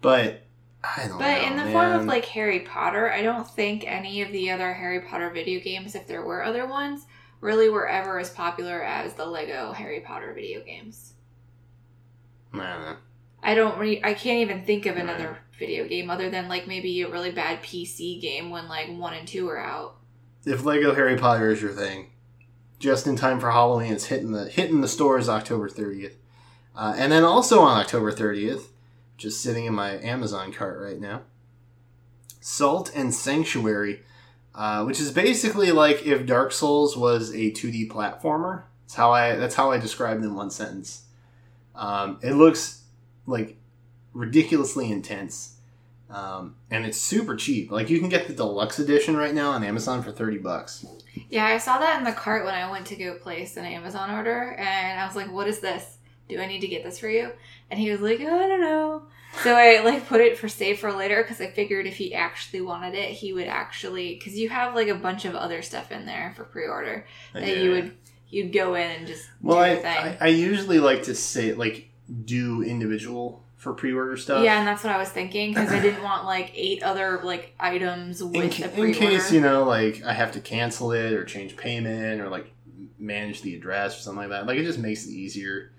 [0.00, 0.42] But
[0.96, 1.46] I don't But know.
[1.48, 5.00] in the form of like Harry Potter, I don't think any of the other Harry
[5.00, 7.06] Potter video games, if there were other ones,
[7.40, 11.14] really were ever as popular as the Lego Harry Potter video games.
[12.52, 12.96] I don't know.
[13.42, 17.02] I don't re- I can't even think of another video game other than like maybe
[17.02, 19.96] a really bad PC game when like 1 and 2 were out.
[20.46, 22.10] if Lego Harry Potter is your thing,
[22.78, 26.16] just in time for Halloween, it's hitting the hitting the stores October thirtieth,
[26.76, 28.70] uh, and then also on October thirtieth,
[29.16, 31.22] just sitting in my Amazon cart right now.
[32.40, 34.02] Salt and Sanctuary,
[34.54, 38.64] uh, which is basically like if Dark Souls was a two D platformer.
[38.82, 41.04] That's how I that's how I described in one sentence.
[41.74, 42.82] Um, it looks
[43.26, 43.56] like
[44.12, 45.56] ridiculously intense.
[46.10, 47.70] Um, and it's super cheap.
[47.70, 50.84] Like you can get the deluxe edition right now on Amazon for thirty bucks.
[51.30, 54.10] Yeah, I saw that in the cart when I went to go place an Amazon
[54.10, 55.98] order and I was like, "What is this?
[56.28, 57.30] Do I need to get this for you?"
[57.70, 59.02] And he was like, oh, "I don't know."
[59.42, 62.60] So I like put it for save for later because I figured if he actually
[62.60, 66.06] wanted it, he would actually because you have like a bunch of other stuff in
[66.06, 67.96] there for pre-order that you would
[68.28, 69.96] you'd go in and just Well, do I, your thing.
[69.98, 71.88] I I usually like to say like
[72.24, 74.44] do individual for pre-order stuff.
[74.44, 77.54] yeah, and that's what I was thinking because I didn't want like eight other like
[77.58, 78.86] items with In, the ca- pre-order.
[78.86, 82.52] in case you know, like I have to cancel it or change payment or like
[83.00, 84.46] manage the address or something like that.
[84.46, 85.72] Like it just makes it easier.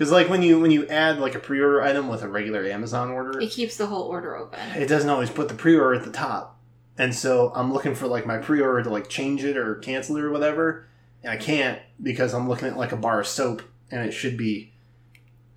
[0.00, 3.10] Because like when you when you add like a pre-order item with a regular Amazon
[3.10, 4.58] order, it keeps the whole order open.
[4.74, 6.58] it doesn't always put the pre-order at the top.
[6.96, 10.22] And so i'm looking for like my pre-order to like change it or cancel it
[10.22, 10.88] or whatever.
[11.22, 13.60] And i can't because i'm looking at like a bar of soap
[13.90, 14.72] and it should be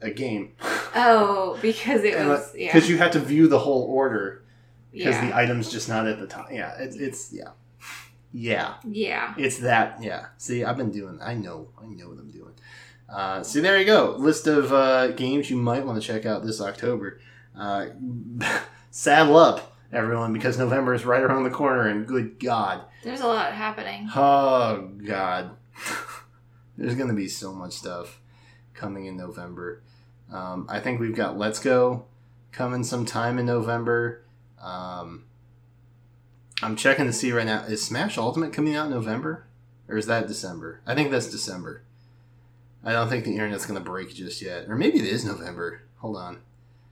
[0.02, 0.56] a game.
[0.96, 2.72] Oh, because it uh, was yeah.
[2.72, 4.44] because you have to view the whole order
[4.92, 5.28] because yeah.
[5.28, 6.50] the item's just not at the top.
[6.52, 7.52] Yeah it's, it's yeah.
[8.34, 8.76] Yeah.
[8.84, 9.34] Yeah.
[9.38, 10.26] it's that yeah.
[10.38, 12.54] See i've been doing i know i know what i'm doing
[13.14, 16.44] uh, see there you go list of uh, games you might want to check out
[16.44, 17.20] this october
[17.58, 17.86] uh,
[18.92, 23.28] saddle up everyone because november is right around the corner and good god There's a
[23.28, 24.10] lot happening.
[24.16, 25.52] oh god
[26.78, 28.20] there's gonna be so much stuff
[28.74, 29.84] coming in november
[30.32, 32.06] um, i think we've got let's go
[32.52, 34.20] coming sometime in november
[34.62, 35.26] um,
[36.62, 37.64] I'm checking to see right now.
[37.64, 39.46] Is Smash Ultimate coming out in November?
[39.90, 40.80] Or is that December?
[40.88, 41.82] I think that's December.
[42.84, 44.66] I don't think the internet's going to break just yet.
[44.68, 45.84] Or maybe it is November.
[45.98, 46.40] Hold on.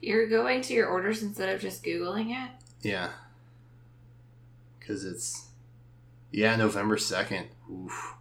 [0.00, 2.50] You're going to your orders instead of just Googling it?
[2.80, 3.10] Yeah.
[4.78, 5.48] Because it's.
[6.30, 7.46] Yeah, November 2nd.
[7.70, 8.14] Oof.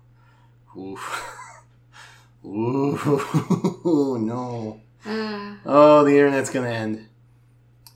[0.77, 1.37] Oof.
[2.45, 4.81] Ooh, no.
[5.05, 7.07] Uh, Oh, the internet's going to end.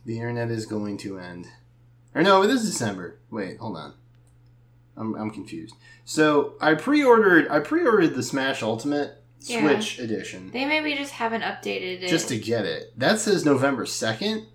[0.06, 1.48] The internet is going to end.
[2.14, 3.18] Or no, it is December.
[3.30, 3.94] Wait, hold on.
[4.96, 5.76] I'm, I'm confused.
[6.06, 9.62] So I pre-ordered I pre-ordered the Smash Ultimate Yeah.
[9.62, 12.08] Switch edition they maybe just haven't updated it.
[12.08, 12.98] just to get it.
[12.98, 14.46] That says November 2nd,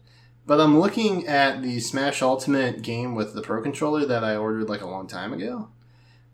[0.47, 4.69] but I'm looking at the Smash Ultimate game with the Pro controller that I ordered
[4.69, 5.69] like a long time ago,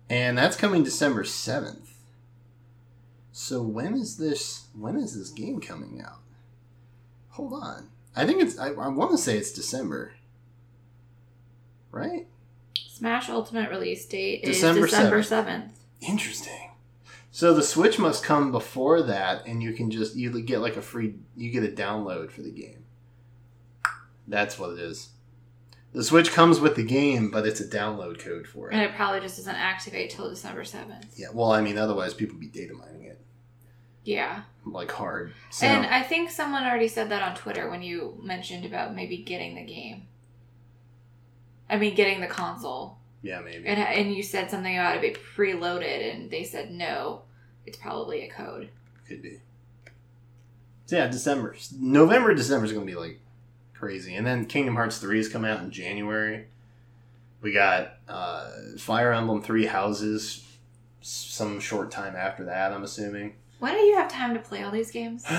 [0.08, 1.86] and that's coming December 7th.
[3.32, 6.20] So when is this when is this game coming out?
[7.30, 7.90] Hold on.
[8.16, 10.14] I think it's I, I want to say it's December.
[11.90, 12.26] Right?
[12.88, 15.68] Smash Ultimate release date December is December 7th.
[16.00, 16.70] Interesting.
[17.36, 20.80] So the Switch must come before that, and you can just you get like a
[20.80, 22.86] free you get a download for the game.
[24.26, 25.10] That's what it is.
[25.92, 28.74] The Switch comes with the game, but it's a download code for it.
[28.74, 28.94] And it.
[28.94, 31.08] probably just doesn't activate till December 7th.
[31.14, 33.20] Yeah, well, I mean, otherwise people be data mining it
[34.02, 34.44] Yeah.
[34.64, 35.34] like hard.
[35.50, 39.18] So And I think someone already said that on Twitter when you mentioned about maybe
[39.18, 40.08] getting the game.
[41.68, 42.96] I mean, getting the console.
[43.26, 43.66] Yeah, maybe.
[43.66, 47.22] And, and you said something about it being preloaded, and they said no,
[47.64, 48.70] it's probably a code.
[49.08, 49.40] Could be.
[50.86, 53.20] So yeah, December, November, December is going to be like
[53.74, 56.46] crazy, and then Kingdom Hearts three is coming out in January.
[57.42, 60.46] We got uh, Fire Emblem Three Houses
[61.00, 62.72] some short time after that.
[62.72, 63.34] I'm assuming.
[63.58, 65.24] Why do you have time to play all these games?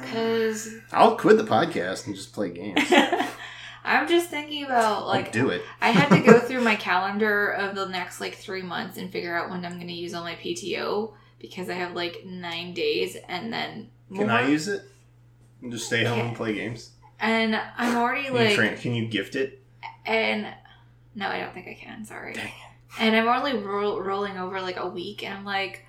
[0.00, 2.80] Because I'll quit the podcast and just play games.
[3.98, 5.62] I'm just thinking about Like, do it.
[5.80, 9.36] I had to go through my calendar of the next like three months and figure
[9.36, 13.16] out when I'm going to use all my PTO because I have like nine days
[13.28, 14.24] and then more.
[14.26, 14.82] Can I use it?
[15.62, 16.28] And just stay home Okay.
[16.28, 16.90] and play games.
[17.18, 19.62] And I'm already Can you, like, train, can you gift it?
[20.06, 20.46] and
[21.14, 22.04] no, I don't think I can.
[22.04, 22.32] Sorry.
[22.34, 22.52] Dang it.
[23.00, 25.84] And I'm only ro- rolling over like a week, and I'm like,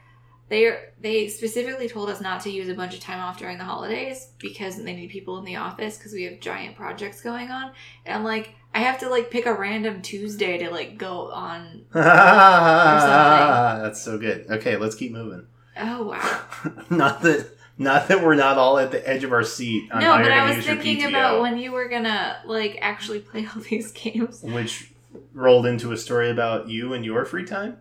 [0.52, 3.64] they they specifically told us not to use a bunch of time off during the
[3.64, 7.72] holidays because they need people in the office because we have giant projects going on.
[8.06, 11.86] And I'm like, I have to like pick a random Tuesday to like go on.
[11.94, 14.46] That's so good.
[14.52, 15.48] Okay, let's keep moving.
[15.78, 16.42] Oh wow.
[16.90, 20.18] not that not that we're not all at the edge of our seat on no,
[20.18, 24.42] but I was thinking about when you were gonna like actually play all these games.
[24.44, 24.92] which
[25.34, 27.78] rolled into a story about you and your free time.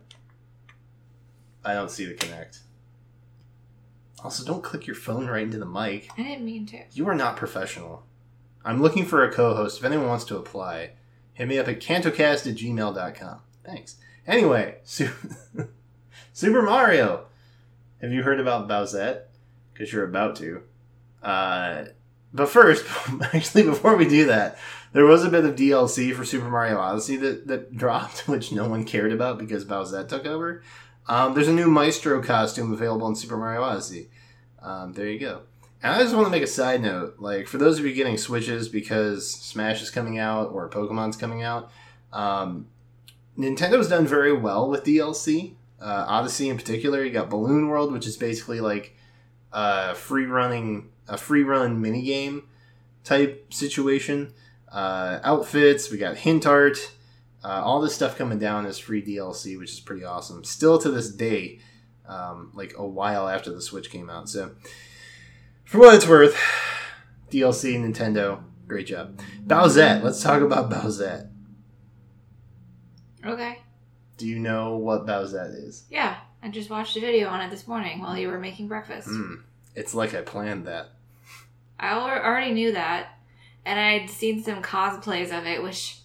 [1.65, 2.61] I don't see the connect.
[4.23, 6.11] Also, don't click your phone right into the mic.
[6.19, 6.83] I didn't mean to.
[6.93, 8.05] You are not professional.
[8.65, 9.79] I'm looking for a co-host.
[9.79, 10.91] If anyone wants to apply,
[11.33, 13.41] hit me up at KantoCast at gmail.com.
[13.65, 13.97] Thanks.
[14.27, 15.11] Anyway, Su-
[16.33, 17.27] Super Mario.
[18.03, 19.23] Have you heard about Bowsette?
[19.73, 20.63] Because you're about to.
[21.23, 21.85] Uh,
[22.33, 22.85] but first,
[23.33, 24.59] actually, before we do that,
[24.93, 28.69] there was a bit of DLC for Super Mario Odyssey that, that dropped, which no
[28.69, 30.63] one cared about because Bowsette took over.
[31.11, 34.09] Um, there's a new Maestro costume available in Super Mario Odyssey.
[34.63, 35.41] Um, there you go.
[35.83, 38.17] And I just want to make a side note, like for those of you getting
[38.17, 41.69] Switches because Smash is coming out or Pokemon's coming out,
[42.13, 42.69] um,
[43.37, 45.55] Nintendo's done very well with DLC.
[45.81, 48.95] Uh, Odyssey in particular, you got Balloon World, which is basically like
[49.53, 52.45] a free running, a free run mini game
[53.03, 54.33] type situation.
[54.71, 56.93] Uh, outfits, we got hint art,
[57.43, 60.45] uh, all this stuff coming down is free DLC, which is pretty awesome.
[60.45, 61.61] Still to this day,
[62.07, 64.29] um, like a while after the Switch came out.
[64.29, 64.55] So,
[65.65, 66.37] for what it's worth,
[67.31, 69.21] DLC Nintendo, great job.
[69.47, 71.31] Bowsette, let's talk about Bowsette.
[73.25, 73.59] Okay.
[74.19, 75.85] Do you know what Bowsette is?
[75.91, 79.09] Yeah, I just watched a video on it this morning while you were making breakfast.
[79.09, 79.43] Mm,
[79.75, 80.91] it's like I planned that.
[81.79, 83.19] I already knew that,
[83.65, 86.00] and I'd seen some cosplays of it, which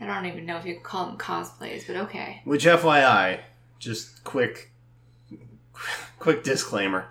[0.00, 2.40] I don't even know if you could call them cosplays, but okay.
[2.44, 3.40] Which, FYI,
[3.78, 4.72] just quick,
[6.18, 7.08] quick disclaimer.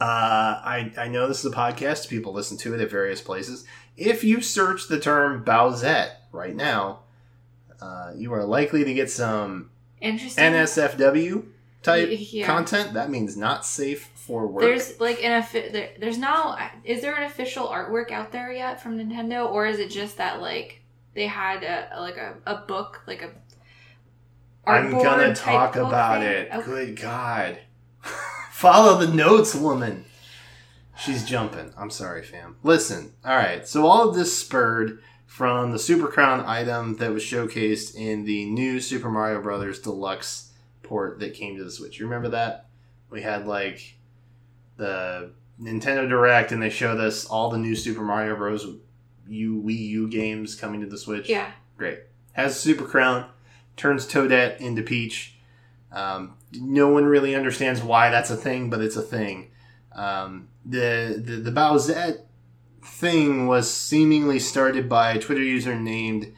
[0.00, 2.08] Uh, I I know this is a podcast.
[2.08, 3.64] People listen to it at various places.
[3.96, 7.00] If you search the term Bowsette right now,
[7.80, 9.70] uh, you are likely to get some
[10.00, 10.44] Interesting.
[10.44, 11.46] NSFW
[11.82, 12.46] type yeah.
[12.46, 12.94] content.
[12.94, 14.62] That means not safe for work.
[14.62, 18.98] There's like an there, there's now is there an official artwork out there yet from
[18.98, 20.81] Nintendo, or is it just that like
[21.14, 23.30] they had a, like a, a book like a
[24.64, 26.28] I'm gonna talk about thing?
[26.28, 26.64] it.
[26.64, 27.58] Good God.
[28.52, 30.04] Follow the notes, woman.
[30.96, 31.72] She's jumping.
[31.76, 32.56] I'm sorry, fam.
[32.62, 33.66] Listen, all right.
[33.66, 38.44] So all of this spurred from the Super Crown item that was showcased in the
[38.44, 40.52] new Super Mario Brothers Deluxe
[40.82, 41.98] port that came to the Switch.
[41.98, 42.66] You remember that?
[43.10, 43.96] We had like
[44.76, 48.66] the Nintendo Direct, and they showed us all the new Super Mario Bros.
[49.28, 51.28] U Wii U games coming to the Switch.
[51.28, 51.52] Yeah.
[51.76, 52.00] Great.
[52.32, 53.28] Has Super Crown,
[53.76, 55.36] turns Toadette into Peach.
[55.90, 59.50] Um, no one really understands why that's a thing, but it's a thing.
[59.94, 62.22] Um, the, the the Bowsette
[62.84, 66.32] thing was seemingly started by a Twitter user named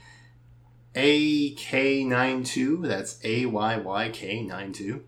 [0.94, 2.86] AYYK92.
[2.86, 5.04] That's A Y Y K 92.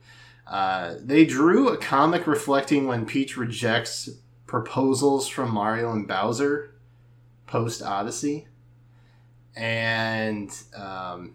[0.46, 4.08] Uh, they drew a comic reflecting when Peach rejects
[4.46, 6.75] proposals from Mario and Bowser
[7.46, 8.48] post Odyssey.
[9.54, 11.34] And um,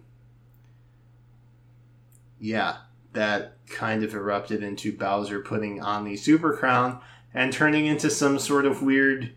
[2.39, 2.77] yeah,
[3.13, 7.01] that kind of erupted into Bowser putting on the Super Crown
[7.33, 9.33] and turning into some sort of weird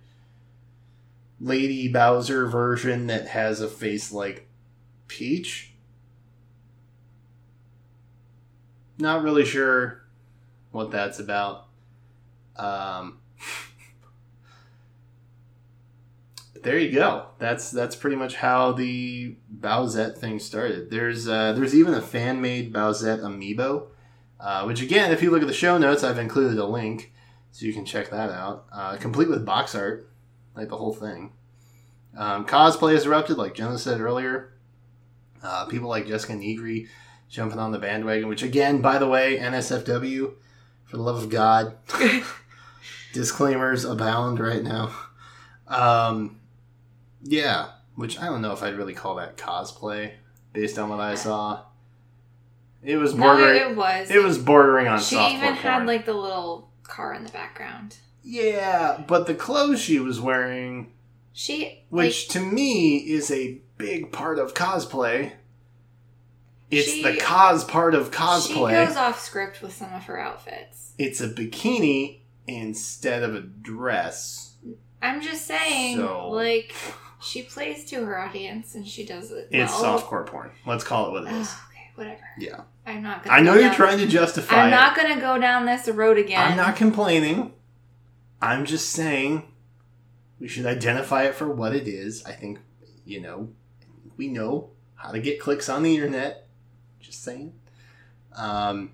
[1.41, 4.49] Lady Bowser version that has a face like
[5.09, 5.73] Peach.
[8.99, 10.05] Not really sure
[10.71, 11.67] what that's about.
[12.57, 13.19] Um,
[16.65, 17.27] there you go.
[17.39, 20.91] That's that's pretty much how the Bowsette thing started.
[20.91, 23.89] There's uh, there's even a fan made Bowsette amiibo,
[24.41, 27.13] uh, which again, if you look at the show notes, I've included a link
[27.53, 28.65] so you can check that out.
[28.73, 30.11] Uh, complete with box art,
[30.57, 31.33] like the whole thing.
[32.17, 34.55] Um, cosplay has erupted, like Jenna said earlier.
[35.43, 36.89] Uh, people like Jessica Negri
[37.29, 40.33] jumping on the bandwagon, which again, by the way, NSFW,
[40.85, 41.77] for the love of God,
[43.13, 44.95] disclaimers abound right now.
[45.69, 46.41] Um,
[47.25, 50.13] yeah, which I don't know if I'd really call that cosplay
[50.53, 51.63] based on what I saw.
[52.83, 53.61] It was No, bordering.
[53.71, 54.11] it was.
[54.11, 55.87] it was bordering on She even had porn.
[55.87, 57.97] like the little car in the background.
[58.23, 60.93] yeah, but the clothes she was wearing,
[61.33, 65.33] She which to me is a big part of cosplay.
[66.71, 68.71] It's She- the cos part of cosplay.
[68.81, 70.93] She goes off script with some of her outfits.
[70.99, 74.57] it's a bikini instead of a dress.
[75.03, 76.75] I'm just saying, So- like,
[77.25, 79.49] she plays to her audience and she does it.
[79.51, 79.99] It's well.
[80.01, 80.51] softcore porn.
[80.67, 81.49] Let's call it what it is.
[81.51, 82.25] Ugh, okay, whatever.
[82.39, 82.61] Yeah.
[82.87, 83.37] I'm not gonna.
[83.37, 84.71] I know you're down- trying to justify I'm it.
[84.71, 86.51] not gonna go down this road again.
[86.53, 87.53] I'm not complaining.
[88.43, 89.43] I'm just saying
[90.39, 92.23] we should identify it for what it is.
[92.27, 92.59] I think,
[93.07, 93.49] you know,
[94.19, 96.47] we know how to get clicks on the internet.
[97.01, 97.55] Just saying.
[98.37, 98.93] Um,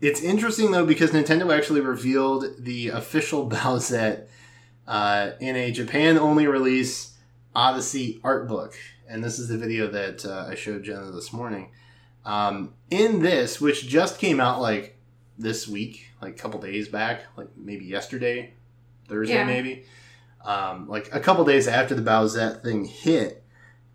[0.00, 4.26] it's interesting, though, because Nintendo actually revealed the official Bowsette
[4.86, 7.16] uh, in a Japan only release
[7.54, 8.74] Odyssey art book.
[9.08, 11.70] And this is the video that uh, I showed Jenna this morning.
[12.24, 14.96] Um, in this, which just came out like
[15.38, 18.54] this week, like a couple days back, like maybe yesterday,
[19.08, 19.44] Thursday Yeah.
[19.44, 19.84] maybe,
[20.44, 23.44] um, like a couple days after the Bowsette thing hit,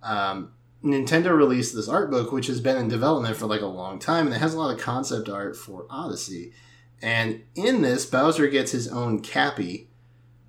[0.04, 0.52] um,
[0.84, 4.28] Nintendo released this art book, which has been in development for like a long time,
[4.28, 6.54] and it has a lot of concept art for Odyssey.
[7.02, 9.90] And in this, Bowser gets his own Cappy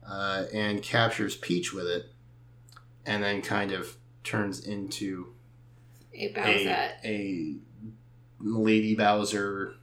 [0.09, 2.07] uh, and captures Peach with it,
[3.07, 5.35] and then kind of turns into
[6.15, 7.55] a a, a
[8.41, 9.75] Lady Bowser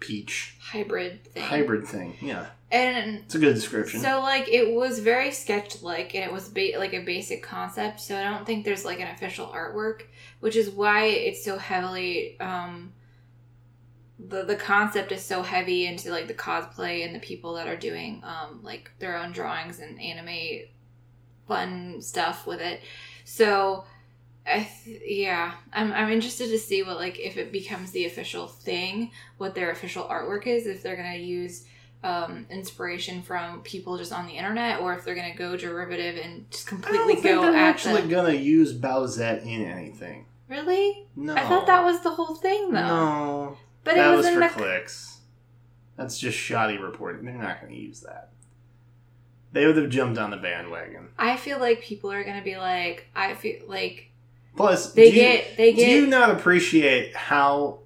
[0.00, 1.42] Peach hybrid thing.
[1.42, 2.16] hybrid thing.
[2.22, 4.00] Yeah, And it's a good description.
[4.00, 8.00] so, like, it was very sketch like, and it was ba- like a basic concept.
[8.00, 10.02] So I don't think there's like an official artwork,
[10.40, 12.38] which is why it's so heavily.
[12.40, 12.92] um
[14.18, 17.76] the, the concept is so heavy into like the cosplay and the people that are
[17.76, 20.66] doing um like their own drawings and anime
[21.46, 22.80] fun stuff with it
[23.24, 23.84] so
[24.50, 28.46] I th- yeah, I'm I'm interested to see what like if it becomes the official
[28.46, 31.66] thing, what their official artwork is, if they're gonna use
[32.02, 36.50] um, inspiration from people just on the internet, or if they're gonna go derivative and
[36.50, 38.08] just completely go they're actually the.
[38.08, 40.26] gonna use Bowsette in anything.
[40.48, 41.06] Really?
[41.14, 42.80] No, I thought that was the whole thing though.
[42.80, 43.58] no.
[43.84, 44.48] But that it was, was, for the.
[44.48, 45.18] clicks.
[45.96, 47.24] That's just shoddy reporting.
[47.24, 48.30] They're not gonna use that.
[49.52, 51.08] They would have jumped on the bandwagon.
[51.18, 54.10] I feel like people are gonna be like, I feel like
[54.56, 57.80] Plus, they do you- get they Do you not appreciate how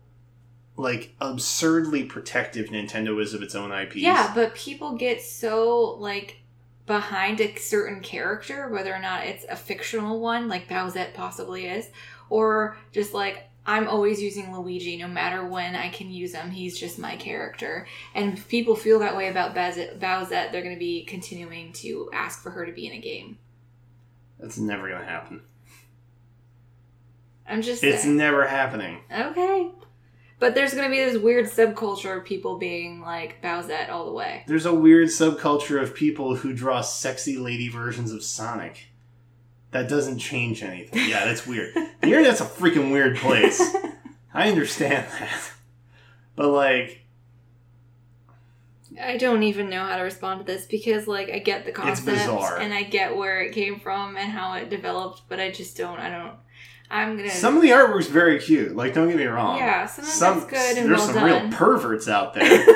[0.76, 3.96] like absurdly protective Nintendo is of its own IPs?
[3.96, 6.38] Yeah, but people get so like
[6.86, 11.88] behind a certain character, whether or not it's a fictional one, like Bowsette possibly is,
[12.28, 16.50] or just like I'm always using Luigi no matter when I can use him.
[16.50, 17.86] He's just my character.
[18.14, 20.00] And if people feel that way about Bowsette,
[20.52, 23.38] they're going to be continuing to ask for her to be in a game.
[24.40, 25.42] That's never gonna happen.
[27.46, 28.16] I'm just It's saying.
[28.16, 28.98] never happening.
[29.10, 29.70] okay.
[30.38, 34.12] But there's going to be this weird subculture of people being like Bowsette all the
[34.12, 34.42] way.
[34.48, 38.88] There's a weird subculture of people who draw sexy lady versions of Sonic.
[39.72, 41.08] That doesn't change anything.
[41.08, 41.74] Yeah, that's weird.
[41.74, 43.60] The internet's a freaking weird place.
[44.34, 45.50] I understand that.
[46.36, 47.00] But like
[49.00, 52.06] I don't even know how to respond to this because, like, I get the concept
[52.06, 52.58] bizarre.
[52.58, 55.98] and I get where it came from and how it developed, but I just don't.
[55.98, 56.34] I don't.
[56.90, 57.30] I'm gonna.
[57.30, 58.76] some of the artwork's very cute.
[58.76, 59.56] Like don't get me wrong.
[59.56, 61.24] yeah, some of Some good and there's well some done.
[61.48, 62.66] real perverts out there.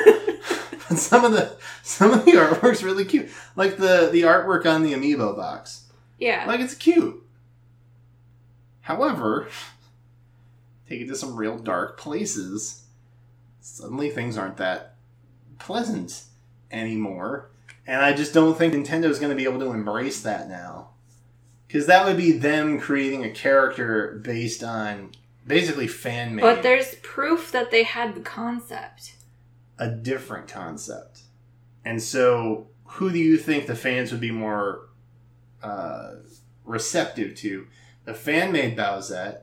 [0.89, 3.29] But some of the some of the artwork's really cute.
[3.55, 5.83] Like the the artwork on the amiibo box.
[6.17, 7.23] Yeah, Like it's cute.
[8.81, 9.47] However,
[10.89, 12.83] take it to some real dark places.
[13.59, 14.95] Suddenly things aren't that
[15.59, 16.23] pleasant
[16.71, 17.49] anymore.
[17.85, 20.89] And I just don't think Nintendo's going to be able to embrace that now.
[21.67, 25.11] Because that would be them creating a character based on
[25.45, 26.41] basically fan made.
[26.41, 29.13] but there's proof that they had the concept.
[29.77, 31.21] a different concept.
[31.85, 34.89] And so, who do you think the fans would be more
[35.63, 36.15] uh,
[36.63, 37.67] receptive to?
[38.05, 39.39] The fan made Bowsette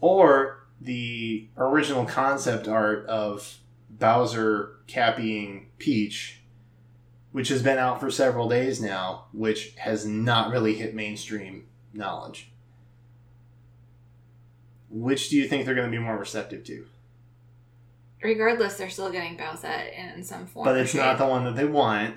[0.00, 3.58] or the original concept art of
[3.88, 6.40] Bowser cappying Peach,
[7.32, 12.50] which has been out for several days now, which has not really hit mainstream knowledge?
[14.88, 16.86] Which do you think they're going to be more receptive to?
[18.22, 20.64] Regardless, they're still getting Bowsette in some form.
[20.64, 22.16] But it's not the one that they want.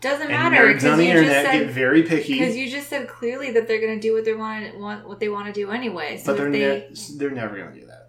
[0.00, 2.88] Doesn't matter because on the you just internet get said very picky, because you just
[2.88, 5.52] said clearly that they're going to do what they want, want what they want to
[5.52, 6.16] do anyway.
[6.16, 6.58] So but they're they,
[6.88, 8.08] ne- they're never going to do that.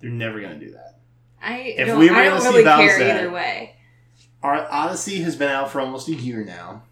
[0.00, 0.98] They're never going to do that.
[1.40, 3.76] I if don't, we were I gonna don't see really care Bowsette- either way.
[4.42, 6.82] Our Odyssey has been out for almost a year now.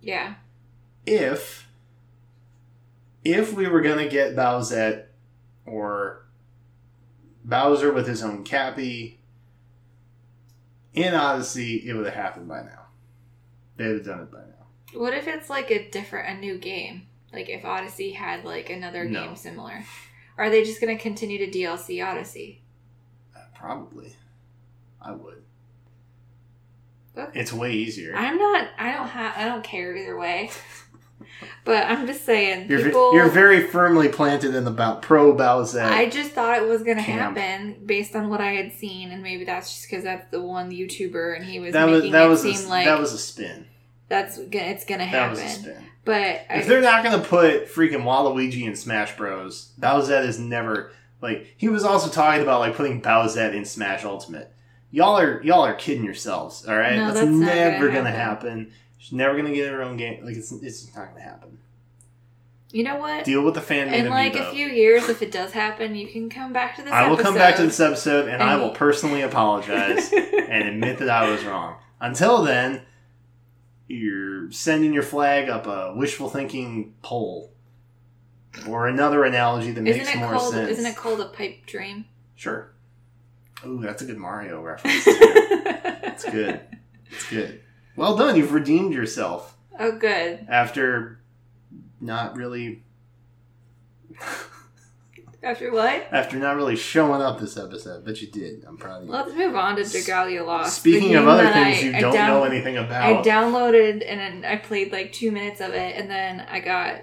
[0.00, 0.34] Yeah,
[1.06, 1.68] If
[3.24, 5.04] if we were going to get Bowsette
[5.64, 6.26] or
[7.44, 9.20] Bowser with his own Cappy
[10.94, 12.86] in Odyssey, it would have happened by now.
[13.76, 14.98] They'd have done it by now.
[15.00, 17.06] What if it's like a different, a new game?
[17.32, 19.24] Like if Odyssey had like another No.
[19.24, 19.84] game similar,
[20.36, 22.62] are they just going to continue to DLC Odyssey?
[23.34, 24.14] Uh, Probably.
[25.00, 25.42] I would.
[27.16, 27.40] Okay.
[27.40, 28.14] It's way easier.
[28.16, 28.68] I'm not.
[28.78, 29.34] I don't have.
[29.36, 30.50] I don't care either way.
[31.64, 33.14] But I'm just saying, You're, people.
[33.14, 35.90] you're very firmly planted in the Bow- pro Bowsette.
[35.90, 39.22] I just thought it was going to happen based on what I had seen, and
[39.22, 42.26] maybe that's just because that's the one YouTuber, and he was that was making that
[42.26, 43.66] it was seem a, like that was a spin.
[44.08, 45.62] that's it's going to That was a happen.
[45.62, 45.84] spin.
[46.04, 46.16] But
[46.50, 51.54] I, If they're not gonna put freaking Waluigi in Smash Bros, Bowsette is never like
[51.56, 54.52] he was also talking about like putting Bowsette in Smash Ultimate.
[54.90, 56.96] Y'all are y'all are kidding yourselves, all right?
[56.96, 58.48] No, that's, that's never gonna gonna happen.
[58.50, 58.72] happen.
[59.02, 60.24] She's never gonna get her own game.
[60.24, 61.58] Like it's it's just not gonna happen.
[62.70, 63.24] you know what?
[63.24, 66.30] Deal with the fan In like a few years, if it does happen, you can
[66.30, 66.92] come back to this.
[66.92, 70.98] I will come back to this episode and I And- will personally apologize and admit
[70.98, 71.78] that I was wrong.
[72.00, 72.82] Until then,
[73.88, 77.50] you're sending your flag up a wishful thinking pole.
[78.68, 80.52] Or another analogy that Isn't makes more called?
[80.54, 80.70] sense.
[80.78, 82.04] Isn't it called a pipe dream?
[82.36, 82.70] Sure.
[83.66, 85.06] Ooh, that's a good Mario reference.
[86.14, 86.60] It's good.
[87.10, 87.60] It's good.
[87.96, 88.36] Well done.
[88.36, 90.46] You've redeemed yourself oh, good.
[90.48, 91.20] after
[92.00, 92.82] not really
[95.42, 96.06] After what?
[96.12, 98.64] after not really showing up this episode, but you did.
[98.64, 99.12] I'm proud of you.
[99.12, 100.76] Let's move on to Dragalia Lost.
[100.78, 104.44] Speaking of other things I- you don't down- know anything about, I downloaded and then
[104.44, 107.02] I played like two minutes of it, and then I got.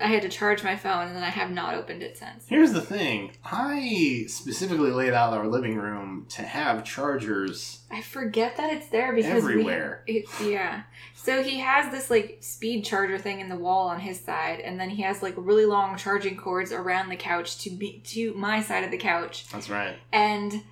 [0.00, 2.44] I had to charge my phone, and then I have not opened it since.
[2.46, 3.32] here's the thing.
[3.44, 7.80] I specifically laid out our living room to have chargers.
[7.90, 10.02] I forget that it's there because we- Everywhere.
[10.06, 10.82] it, yeah.
[11.14, 14.78] So he has this like speed charger thing in the wall on his side, and
[14.80, 18.62] then he has like really long charging cords around the couch to be to my
[18.62, 19.96] side of the couch, That's right.
[20.12, 20.62] and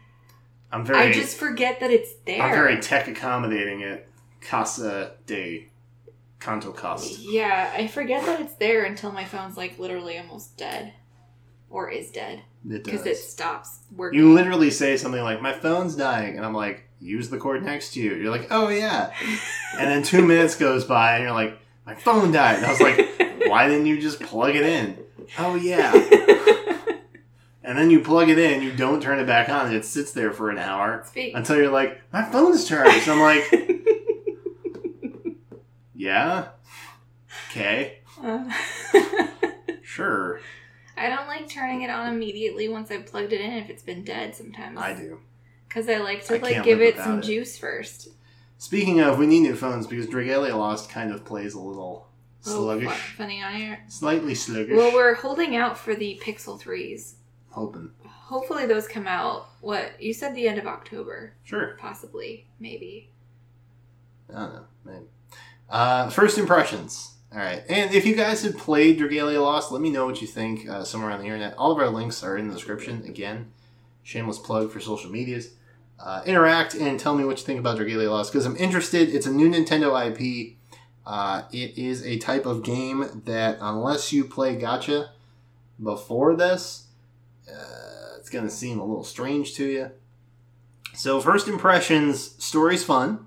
[0.72, 2.42] I'm very I just forget that it's there.
[2.42, 4.08] I'm very tech accommodating it.
[4.40, 5.68] Casa de
[6.46, 7.18] KantoCast.
[7.20, 10.92] Yeah, I forget that it's there until my phone's like literally almost dead,
[11.68, 14.18] or is dead It because it stops working.
[14.18, 17.94] You literally say something like, "My phone's dying," and I'm like, "Use the cord next
[17.94, 19.12] to you." You're like, "Oh yeah,"
[19.78, 22.80] and then two minutes goes by, and you're like, "My phone died." And I was
[22.80, 24.98] like, "Why didn't you just plug it in?"
[25.38, 25.92] Oh yeah.
[27.66, 30.30] And then you plug it in, you don't turn it back on, it sits there
[30.30, 31.32] for an hour Speak.
[31.34, 33.42] until you're like, "My phone's charged." I'm like,
[36.06, 36.48] "Yeah,
[37.50, 38.50] okay, Uh,
[39.82, 40.40] sure,
[40.96, 44.04] I don't like turning it on immediately once I've plugged it in if it's been
[44.04, 44.78] dead sometimes.
[44.78, 45.20] I do."
[45.68, 47.26] Because I like to I like can't give live it some without it.
[47.26, 48.08] juice first.
[48.58, 52.06] Speaking of, we need new phones because Dragalia Lost kind of plays a little
[52.46, 53.80] Oh, sluggish, fu- funny on here.
[53.88, 54.76] slightly sluggish.
[54.76, 57.14] Well, we're holding out for the Pixel 3s.
[57.50, 57.90] hoping.
[58.06, 59.48] Hopefully those come out.
[59.60, 60.00] What?
[60.00, 61.34] You said the end of October.
[61.44, 61.76] Sure.
[61.78, 62.46] Possibly.
[62.60, 63.10] Maybe.
[64.30, 64.64] I don't know.
[64.84, 65.04] Maybe.
[65.68, 67.12] Uh, first impressions.
[67.32, 70.26] All right, and if you guys have played Dragalia Lost, let me know what you
[70.26, 71.54] think uh, somewhere on the internet.
[71.58, 73.04] All of our links are in the description.
[73.04, 73.52] Again,
[74.02, 75.50] shameless plug for social medias.
[75.98, 79.14] Uh, interact and tell me what you think about Dragalia Lost because I'm interested.
[79.14, 80.56] It's a new Nintendo IP.
[81.06, 85.10] Uh, it is a type of game that, unless you play gacha
[85.82, 86.88] before this,
[87.48, 89.90] uh, it's going to seem a little strange to you.
[90.94, 93.26] So, first impressions story's fun.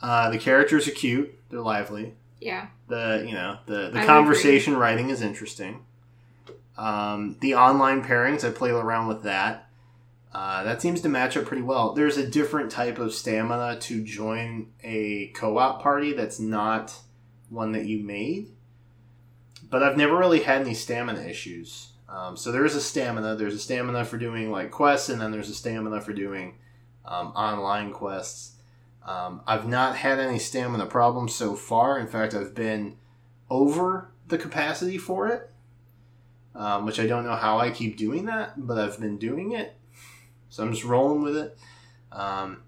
[0.00, 2.14] Uh, the characters are cute, they're lively.
[2.40, 2.68] Yeah.
[2.88, 5.84] The you know the the would conversation writing is interesting.
[6.76, 9.68] Um, the online pairings, I play around with that.
[10.32, 11.92] Uh, that seems to match up pretty well.
[11.92, 16.98] There's a different type of stamina to join a co-op party that's not
[17.50, 18.48] one that you made.
[19.68, 21.88] But I've never really had any stamina issues.
[22.08, 23.36] Um, so there is a stamina.
[23.36, 26.54] There's a stamina for doing like quests, and then there's a stamina for doing
[27.04, 28.51] um, online quests.
[29.04, 31.98] Um, I've not had any stamina problems so far.
[31.98, 32.96] In fact, I've been
[33.50, 35.50] over the capacity for it,
[36.54, 39.76] um, which I don't know how I keep doing that, but I've been doing it.
[40.48, 41.58] So I'm just rolling with it.
[42.12, 42.62] Um,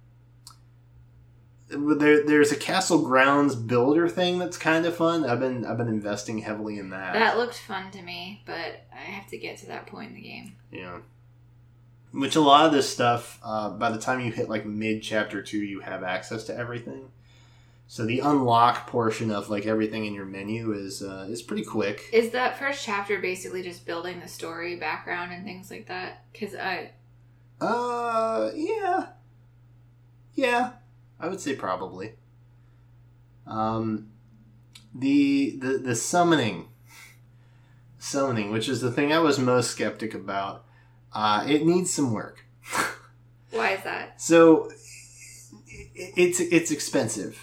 [1.69, 5.25] there, there's a castle grounds builder thing that's kind of fun.
[5.25, 7.15] I've been I've been investing heavily in that.
[7.15, 10.23] That looked fun to me, but I have to get to that point in the
[10.23, 10.57] game.
[10.71, 10.99] Yeah.
[12.15, 15.43] Which a lot of this stuff, uh, by the time you hit like mid chapter
[15.43, 17.11] two, you have access to everything.
[17.89, 22.09] So the unlock portion of like everything in your menu is uh, is pretty quick.
[22.13, 26.25] Is that first chapter basically just building the story, background, and things like that?
[26.33, 26.93] Because I,
[27.61, 29.07] Uh, yeah,
[30.35, 30.73] yeah,
[31.19, 32.13] I would say probably.
[33.47, 34.09] Um,
[34.95, 36.69] the the the summoning,
[37.99, 40.65] summoning, which is the thing I was most skeptic about.
[41.15, 42.45] Uh, it needs some work.
[43.51, 44.21] why is that?
[44.21, 44.71] So
[45.95, 47.39] it's it's expensive,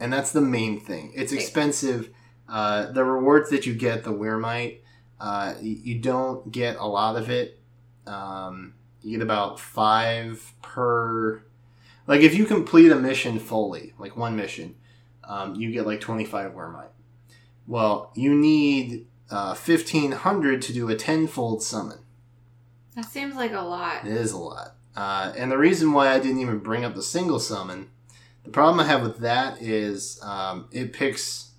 [0.00, 1.12] and that's the main thing.
[1.14, 2.10] It's expensive.
[2.48, 4.80] Uh, the rewards that you get, the Wyrmite,
[5.20, 7.60] uh, you don't get a lot of it.
[8.06, 11.42] Um, you get about five per.
[12.06, 14.74] Like if you complete a mission fully, like one mission,
[15.22, 16.88] um, you get like twenty five Wyrmite.
[17.68, 21.98] Well, you need uh, fifteen hundred to do a tenfold summon.
[22.94, 24.06] That seems like a lot.
[24.06, 24.74] It is a lot.
[24.94, 27.88] Uh, and the reason why I didn't even bring up the single summon,
[28.44, 31.52] the problem I have with that is um, it picks.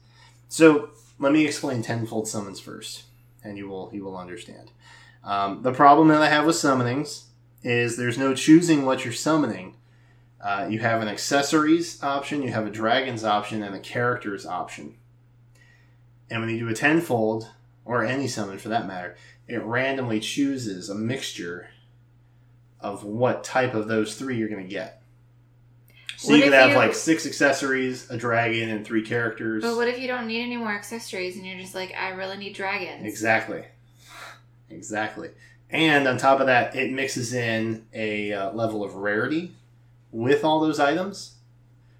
[0.49, 3.03] So let me explain tenfold summons first,
[3.43, 4.71] and you will you will understand.
[5.23, 7.23] Um, the problem that I have with summonings
[7.63, 9.77] is there's no choosing what you're summoning.
[10.43, 14.95] Uh, you have an accessories option, you have a dragons option, and a characters option.
[16.29, 17.47] And when you do a tenfold,
[17.85, 19.15] or any summon for that matter,
[19.47, 21.69] it randomly chooses a mixture
[22.79, 25.01] of what type of those three you're going to get.
[26.17, 29.63] So What you could have you- like six accessories, a dragon, and three characters.
[29.63, 32.37] But what if you don't need any more accessories and you're just like, I really
[32.37, 33.05] need dragons?
[33.05, 33.65] Exactly.
[34.69, 35.29] Exactly.
[35.69, 39.53] And on top of that, it mixes in a uh, level of rarity
[40.11, 41.35] with all those items.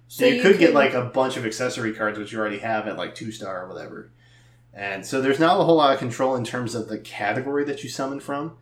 [0.06, 2.96] So, you, could get like a bunch of accessory cards, which you already have at
[2.96, 4.10] like two star or whatever.
[4.76, 7.84] And so there's not a whole lot of control in terms of the category that
[7.84, 8.56] you summon from.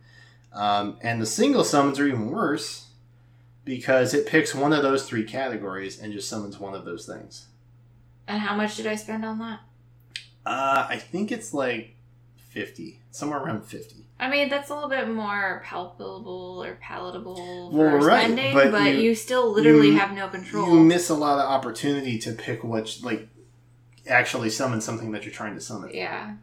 [0.53, 2.87] Um, and the single summons are even worse
[3.65, 7.47] because it picks one of those three categories and just summons one of those things.
[8.27, 9.59] And how much did I spend on that?
[10.45, 11.95] Uh, I think it's like
[12.49, 14.05] 50, somewhere around 50.
[14.19, 18.71] I mean, that's a little bit more palpable or palatable Well, for right, spending, but
[18.71, 20.69] but, you- you, still literally you- have no control.
[20.69, 23.27] You miss a lot of opportunity to pick which, like,
[24.07, 25.91] actually summon something that you're trying to summon.
[25.93, 26.35] yeah.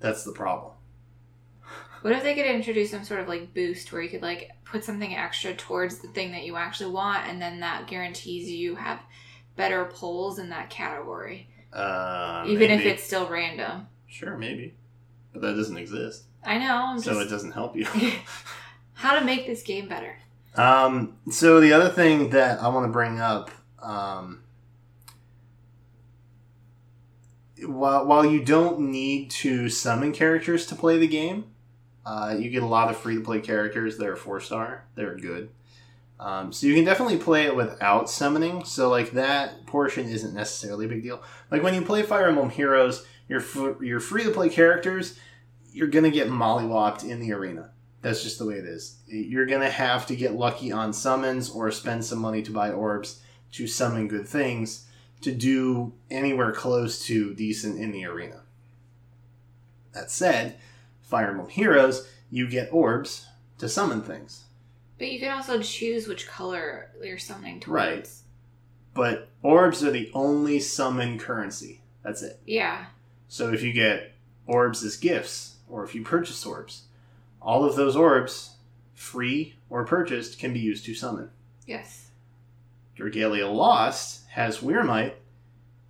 [0.00, 0.72] That's the problem.
[2.02, 4.84] What if they could introduce some sort of like boost where you could like put
[4.84, 9.00] something extra towards the thing that you actually want, and then that guarantees you have
[9.56, 13.88] better pulls in that category, Uh, even if it's still random.
[14.06, 14.74] Sure, maybe.
[15.32, 16.24] But that doesn't exist.
[16.44, 16.76] I know.
[16.86, 17.84] I'm So it doesn't help you.
[18.94, 20.16] how to make this game better.
[20.54, 23.50] um, so the other thing that I want to bring up,
[23.82, 24.42] um,
[27.66, 31.46] while, while you don't need to summon characters to play the game,
[32.04, 33.98] uh, you get a lot of free to play characters.
[33.98, 34.86] They're four star.
[34.94, 35.50] They're good.
[36.20, 38.64] Um, so you can definitely play it without summoning.
[38.64, 41.22] So like that portion isn't necessarily a big deal.
[41.50, 45.18] Like when you play Fire Emblem Heroes, your f- your free to play characters,
[45.72, 47.70] you're gonna get mollywopped in the arena.
[48.00, 48.98] That's just the way it is.
[49.06, 53.20] You're gonna have to get lucky on summons or spend some money to buy orbs
[53.52, 54.87] to summon good things
[55.22, 58.42] to do anywhere close to decent in the arena.
[59.92, 60.58] That said,
[61.02, 63.26] Fire Emblem Heroes, you get orbs
[63.58, 64.44] to summon things.
[64.98, 67.70] But you can also choose which color you're summoning towards.
[67.70, 68.10] Right.
[68.94, 71.80] But orbs are the only summon currency.
[72.02, 72.40] That's it.
[72.46, 72.86] Yeah.
[73.28, 74.12] So if you get
[74.46, 76.82] orbs as gifts, or if you purchase orbs,
[77.40, 78.56] all of those orbs,
[78.94, 81.30] free or purchased, can be used to summon.
[81.66, 82.08] Yes.
[82.96, 85.14] Dragalia Lost has Wyrmite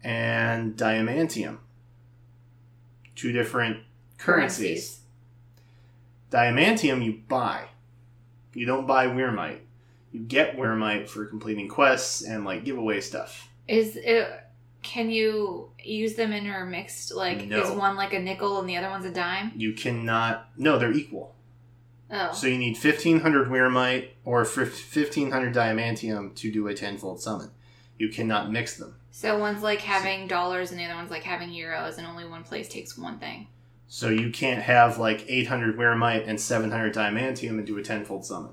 [0.02, 1.58] and Diamantium.
[3.14, 3.80] Two different
[4.16, 5.00] currencies.
[6.30, 7.64] Diamantium you buy.
[8.54, 9.58] You don't buy Wyrmite.
[10.12, 13.48] You get Wyrmite for completing quests and like giveaway stuff.
[13.66, 14.26] Is it?
[14.82, 17.12] Can you use them intermixed?
[17.14, 17.60] Like, No.
[17.62, 19.52] is one like a nickel and the other one's a dime?
[19.56, 20.48] You cannot.
[20.56, 21.34] No, they're equal.
[22.10, 22.32] Oh.
[22.32, 27.50] So you need 1500 Wyrmite or 1500 Diamantium to do a tenfold summon.
[27.98, 28.94] You cannot mix them.
[29.10, 32.44] So one's like having dollars and the other one's like having euros, and only one
[32.44, 33.48] place takes one thing.
[33.88, 38.52] So you can't have like 800 Wyrmite and 700 Diamantium and do a tenfold summon.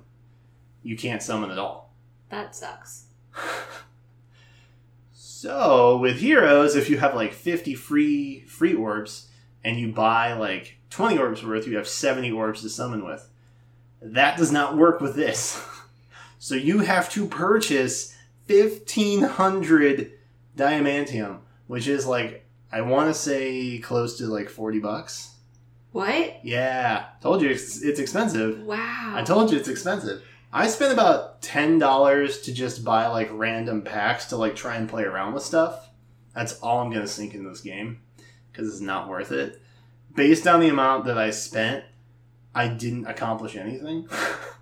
[0.82, 1.93] You can't summon at all.
[2.30, 3.06] That sucks.
[5.46, 9.28] So with heroes, if you have like 50 free free orbs
[9.64, 13.30] and you buy like 20 orbs worth, you have 70 orbs to summon with.
[14.02, 15.64] That does not work with this.
[16.38, 18.14] So you have to purchase
[18.48, 20.12] 1500
[20.56, 25.32] diamantium, which is like I want to say close to like 40 bucks.
[25.91, 26.43] What?
[26.43, 28.64] Yeah, told you it's, it's expensive.
[28.64, 29.14] Wow.
[29.16, 30.22] I told you it's expensive.
[30.52, 34.89] I spent about ten dollars to just buy like random packs to like try and
[34.89, 35.89] play around with stuff.
[36.34, 38.02] That's all I'm gonna sink in this game
[38.52, 39.62] because it's not worth it.
[40.14, 41.84] Based on the amount that I spent,
[42.54, 44.08] I didn't accomplish anything.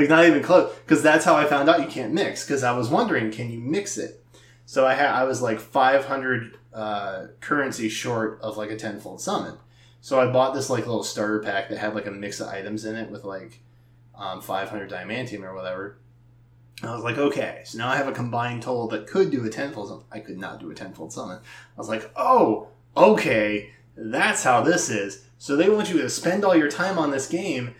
[0.00, 0.74] like not even close.
[0.86, 2.44] Because that's how I found out you can't mix.
[2.44, 4.24] Because I was wondering, can you mix it?
[4.66, 9.56] So I had I was like 500 uh, currency short of like a tenfold summon.
[10.00, 12.84] So I bought this like little starter pack that had like a mix of items
[12.84, 13.60] in it with like
[14.14, 15.98] um, 500 diamantium or whatever.
[16.82, 19.50] I was like, okay, so now I have a combined total that could do a
[19.50, 20.04] tenfold summon.
[20.10, 21.38] I could not do a tenfold summon.
[21.38, 25.26] I was like, oh, okay, that's how this is.
[25.36, 27.74] So they want you to spend all your time on this game,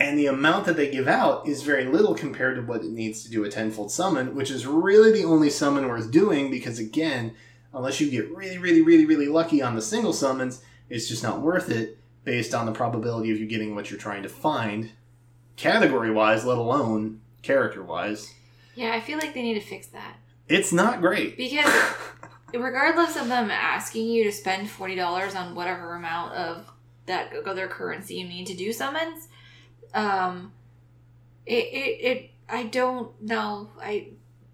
[0.00, 3.22] and the amount that they give out is very little compared to what it needs
[3.24, 7.34] to do a tenfold summon, which is really the only summon worth doing because, again,
[7.74, 11.40] unless you get really, really, really, really lucky on the single summons, it's just not
[11.40, 14.90] worth it based on the probability of you getting what you're trying to find,
[15.56, 18.34] category wise, let alone character wise.
[18.74, 20.16] Yeah, I feel like they need to fix that
[20.48, 21.36] It's not great.
[21.36, 21.68] because
[22.54, 26.70] regardless of them asking you to spend forty dollars on whatever amount of
[27.06, 29.28] that other currency you need to do summons,
[29.94, 30.52] um,
[31.46, 33.70] it it, it I don't know.
[33.80, 34.08] I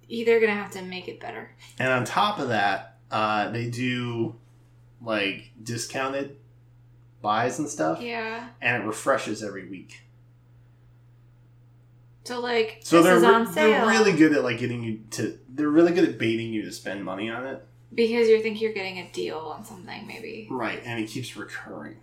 [0.09, 1.51] they're gonna have to make it better.
[1.78, 4.37] And on top of that, uh, they do
[5.03, 6.37] like discounted
[7.22, 8.49] buys and stuff, Yeah.
[8.61, 10.03] and it refreshes every week.
[12.24, 15.01] So like So this they're, is re- sale they're really good at like getting you
[15.12, 15.39] to.
[15.49, 17.62] They're really good at baiting you to spend money on it.
[17.95, 21.97] because you think you're getting a deal on something maybe Right, and it keeps recurring.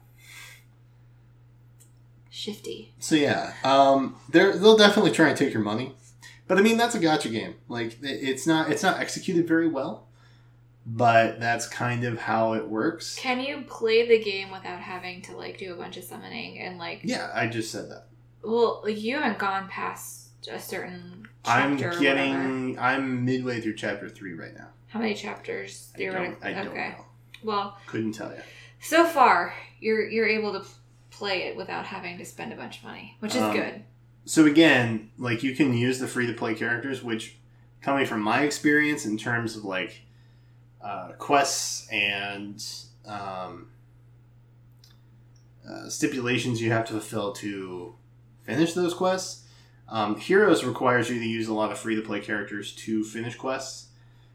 [2.33, 2.93] Shifty.
[2.99, 5.93] So yeah, um, they're, they'll definitely try and take your money,
[6.47, 7.55] but I mean that's a gacha game.
[7.67, 10.07] Like it's not it's not executed very well,
[10.85, 13.15] but that's kind of how it works.
[13.17, 16.77] Can you play the game without having to like do a bunch of summoning and
[16.77, 18.07] like Yeah, I just said that.
[18.43, 22.79] well you haven't gone past a certain I'm getting.
[22.79, 24.67] I'm midway through chapter three right now.
[24.87, 26.37] How many chapters I theoretically?
[26.53, 26.89] don't, I don't okay.
[26.97, 27.05] know.
[27.43, 28.41] Well, Couldn't tell you.
[28.79, 30.65] so far you're you're able to
[31.21, 33.83] play it without having to spend a bunch of money, which is Um, good.
[34.25, 37.37] So again, like you can use the free to play characters, which
[37.79, 40.01] coming from my experience in terms of like
[40.83, 42.57] uh, quests and
[43.05, 43.67] um,
[45.67, 47.95] uh, stipulations you have to fulfill to
[48.43, 49.45] finish those quests.
[49.87, 53.35] Um, Heroes requires you to use a lot of free to play characters to finish
[53.35, 53.89] quests.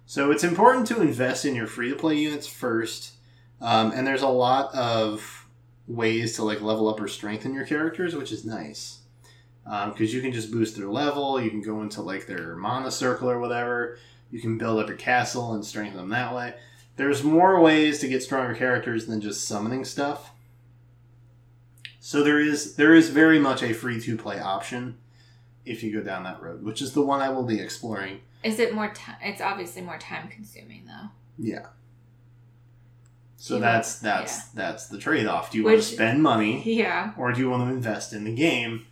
[0.07, 3.15] So it's important to invest in your free to play units first.
[3.61, 5.46] Um, and there's a lot of
[5.89, 8.99] ways to like level up or strengthen your characters, which is nice
[9.67, 11.41] um, because you can just boost their level.
[11.41, 13.99] You can go into like their mana circle or whatever.
[14.31, 16.55] You can build up your castle and strengthen them that way.
[16.97, 20.31] There's more ways to get stronger characters than just summoning stuff.
[22.01, 24.99] So there is there is very much a free to play option
[25.65, 28.21] if you go down that road, which is the one I will be exploring.
[28.45, 29.17] Is it more time?
[29.23, 31.09] It's obviously more time consuming though.
[31.39, 31.67] Yeah.
[33.37, 35.51] So You that's that's that's the trade off.
[35.51, 36.63] Do you want to spend money?
[36.65, 37.13] Yeah.
[37.17, 38.87] or do you want to invest in the game?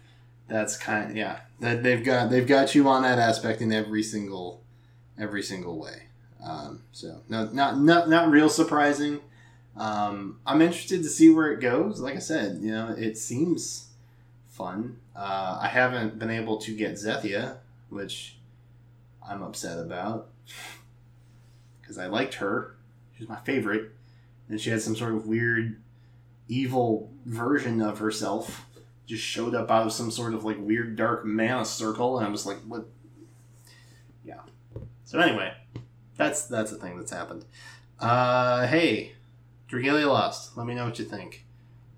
[0.49, 1.40] That's kind of, yeah.
[1.61, 4.62] That they've got they've got you on that aspect in every single
[5.18, 6.03] every single way.
[6.45, 9.20] Um, so no, not not not real surprising.
[9.76, 12.01] Um, I'm interested to see where it goes.
[12.01, 13.88] Like I said, you know, it seems
[14.51, 14.99] fun.
[15.16, 17.57] Uh, I haven't been able to get Zethia,
[17.88, 18.36] which
[19.26, 20.28] I'm upset about
[21.80, 22.76] because I liked her.
[23.18, 23.90] She's my favorite.
[24.49, 25.80] And she had some sort of weird,
[26.49, 28.66] evil version of herself.
[29.07, 32.30] Just showed up out of some sort of like weird dark mana circle, and I
[32.30, 32.86] was like, "What?"
[34.24, 34.40] Yeah.
[35.05, 35.53] So anyway,
[36.16, 37.45] that's that's the thing that's happened.
[38.01, 39.12] Uh, hey,
[39.70, 40.57] Dragalia Lost.
[40.57, 41.45] Let me know what you think.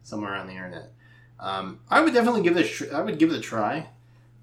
[0.03, 0.93] Somewhere on the internet.
[1.39, 2.71] Um, I would definitely give this.
[2.71, 3.89] Tr- I would give it a try.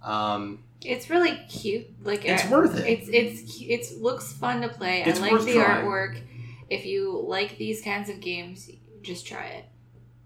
[0.01, 1.87] Um, It's really cute.
[2.05, 2.87] Like It's I- worth it.
[2.87, 5.03] It's it's it's looks fun to play.
[5.03, 5.85] It's I like worth the trying.
[5.85, 6.21] artwork.
[6.69, 8.69] If you like these kinds of games,
[9.01, 9.65] just try it.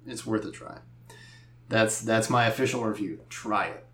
[0.05, 0.79] it's worth a try.
[1.69, 3.21] That's that's my official review.
[3.29, 3.85] Try it.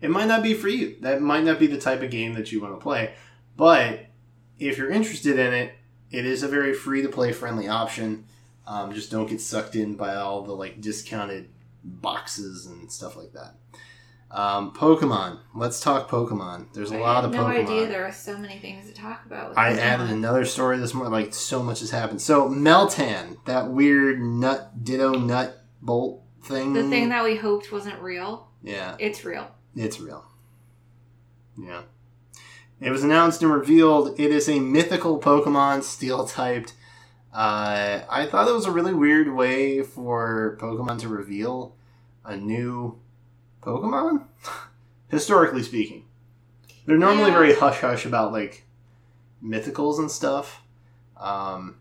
[0.00, 0.96] It might not be for you.
[1.00, 3.14] That might not be the type of game that you want to play,
[3.56, 4.06] but
[4.58, 5.74] if you're interested in it,
[6.10, 8.24] it is a very free to play friendly option.
[8.66, 11.50] Um, just don't get sucked in by all the like discounted
[11.84, 13.54] boxes and stuff like that.
[14.32, 15.40] Um, Pokemon.
[15.54, 16.72] Let's talk Pokemon.
[16.72, 17.64] There's a I lot of no Pokemon.
[17.64, 19.48] idea there are so many things to talk about.
[19.50, 21.12] with I added another story this morning.
[21.12, 22.22] Like so much has happened.
[22.22, 26.74] So Meltan, that weird nut ditto nut bolt thing.
[26.74, 28.48] the thing that we hoped wasn't real.
[28.62, 29.50] yeah, It's real.
[29.74, 30.24] it's real.
[31.58, 31.82] Yeah,
[32.80, 34.18] it was announced and revealed.
[34.18, 36.74] It is a mythical Pokemon, steel typed.
[37.34, 41.74] Uh, I thought it was a really weird way for Pokemon to reveal
[42.24, 42.98] a new
[43.62, 44.24] Pokemon.
[45.08, 46.04] Historically speaking,
[46.86, 47.34] they're normally Yeah.
[47.38, 48.64] very hush hush about like
[49.42, 50.62] mythicals and stuff.
[51.16, 51.76] Um,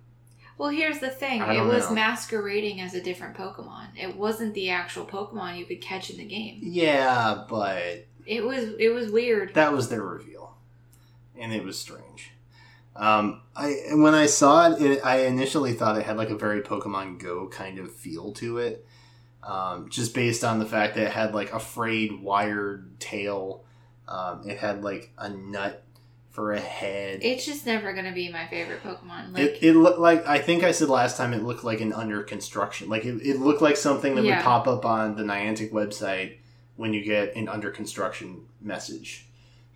[0.57, 1.41] Well, here's the thing.
[1.41, 1.95] It was know.
[1.95, 3.89] masquerading as a different Pokemon.
[3.95, 6.59] It wasn't the actual Pokemon you could catch in the game.
[6.63, 9.53] yeah, but It was it was weird.
[9.53, 10.57] that was their reveal,
[11.39, 12.32] and it was strange.
[12.95, 16.61] Um, I when I saw it, it, I initially thought it had like a very
[16.61, 18.86] Pokemon Go kind of feel to it,
[19.43, 23.63] um, just based on the fact that it had like a frayed wired tail.
[24.07, 25.83] Um, it had like a nut
[26.31, 27.19] for a head.
[27.23, 29.33] It's just never gonna be my favorite Pokemon.
[29.33, 31.93] Like it, it looked like I think I said last time it looked like an
[31.93, 32.89] under construction.
[32.89, 34.37] Like it, it looked like something that Yeah.
[34.37, 36.37] would pop up on the Niantic website
[36.75, 39.25] when you get an under construction message.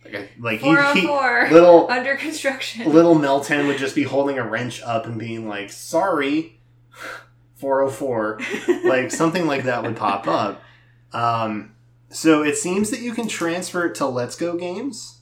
[0.04, 0.68] Like I, like he,
[1.00, 1.06] he
[1.52, 2.90] little under construction.
[2.92, 6.58] little Meltan would just be holding a wrench up and being like, "Sorry,
[7.64, 8.40] 404."
[8.84, 10.62] like something like that would pop up.
[11.14, 11.74] Um,
[12.10, 15.20] so it seems that you can transfer it to Let's Go games.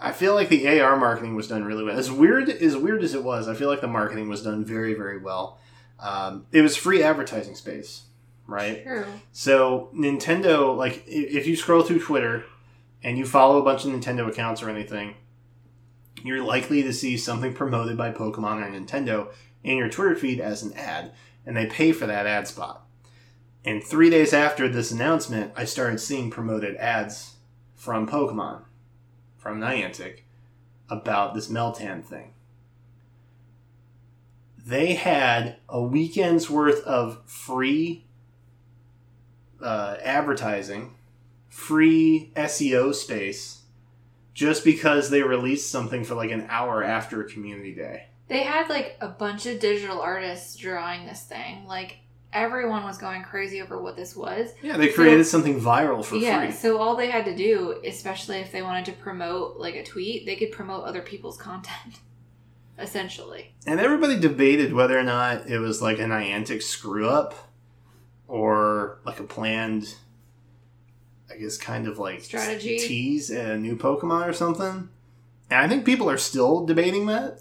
[0.00, 1.96] I feel like the AR marketing was done really well.
[1.96, 4.94] As weird as weird as it was, I feel like the marketing was done very
[4.94, 5.60] very well.
[6.00, 8.04] Um, it was free advertising space,
[8.46, 8.82] right?
[8.82, 9.04] True.
[9.30, 12.44] So Nintendo, like, if you scroll through Twitter
[13.04, 15.14] and you follow a bunch of Nintendo accounts or anything,
[16.24, 19.28] you're likely to see something promoted by Pokemon or Nintendo
[19.64, 21.12] in your Twitter feed as an ad,
[21.46, 22.86] and they pay for that ad spot.
[23.64, 27.36] And three days after this announcement, I started seeing promoted ads
[27.76, 28.62] from Pokemon,
[29.36, 30.20] from Niantic,
[30.88, 32.34] about this Meltan thing.
[34.64, 38.04] They had a weekend's worth of free
[39.60, 40.94] uh, advertising,
[41.48, 43.62] free SEO space,
[44.34, 48.06] just because they released something for like an hour after a Community Day.
[48.28, 51.66] They had like a bunch of digital artists drawing this thing.
[51.66, 51.98] Like
[52.32, 54.50] everyone was going crazy over what this was.
[54.62, 56.52] Yeah, they created something viral for yeah, free.
[56.52, 60.24] so all they had to do, especially if they wanted to promote like a tweet,
[60.26, 62.00] they could promote other people's content.
[62.78, 63.54] Essentially.
[63.66, 67.34] And everybody debated whether or not it was like a Niantic screw up
[68.26, 69.94] or like a planned,
[71.30, 72.78] I guess, kind of like Strategy.
[72.78, 74.88] tease at a new Pokemon or something.
[75.50, 77.40] And I think people are still debating that.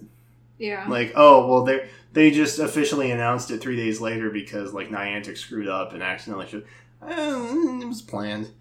[0.61, 0.85] Yeah.
[0.87, 5.37] Like, oh, well, they they just officially announced it three days later because like Niantic
[5.37, 6.65] screwed up and accidentally should.
[7.07, 8.51] Eh, it was planned.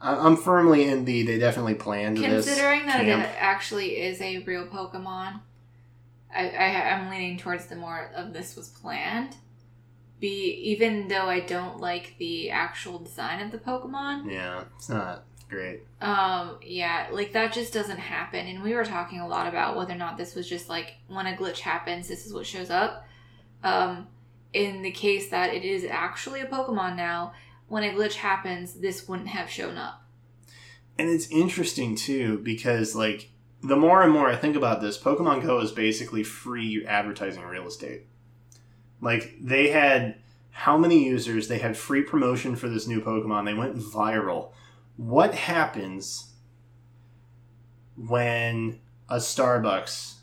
[0.00, 2.46] I- I'm firmly in the they definitely planned this.
[2.46, 3.22] Considering that camp.
[3.24, 5.40] it actually is a real Pokemon,
[6.34, 9.36] I, I I'm leaning towards the more of this was planned.
[10.20, 15.24] Be even though I don't like the actual design of the Pokemon, Yeah, it's not
[15.52, 15.82] great.
[16.00, 18.46] um, yeah, like that just doesn't happen.
[18.46, 21.26] And we were talking a lot about whether or not this was just like when
[21.26, 23.06] a glitch happens, this is what shows up.
[23.62, 24.08] Um,
[24.52, 27.32] in the case that it is actually a Pokemon now,
[27.68, 30.02] when a glitch happens, this wouldn't have shown up.
[30.98, 33.30] And it's interesting too because like
[33.62, 37.66] the more and more I think about this, Pokemon Go is basically free advertising real
[37.66, 38.06] estate.
[39.00, 40.16] Like they had
[40.52, 41.48] how many users?
[41.48, 43.46] They had free promotion for this new Pokemon.
[43.46, 44.50] They went viral.
[45.02, 46.30] What happens
[47.96, 48.78] when
[49.08, 50.14] a Starbucks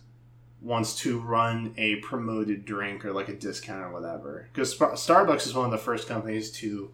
[0.61, 4.47] wants to run a promoted drink or like a discount or whatever?
[4.53, 6.91] Because Starbucks is one of the first companies to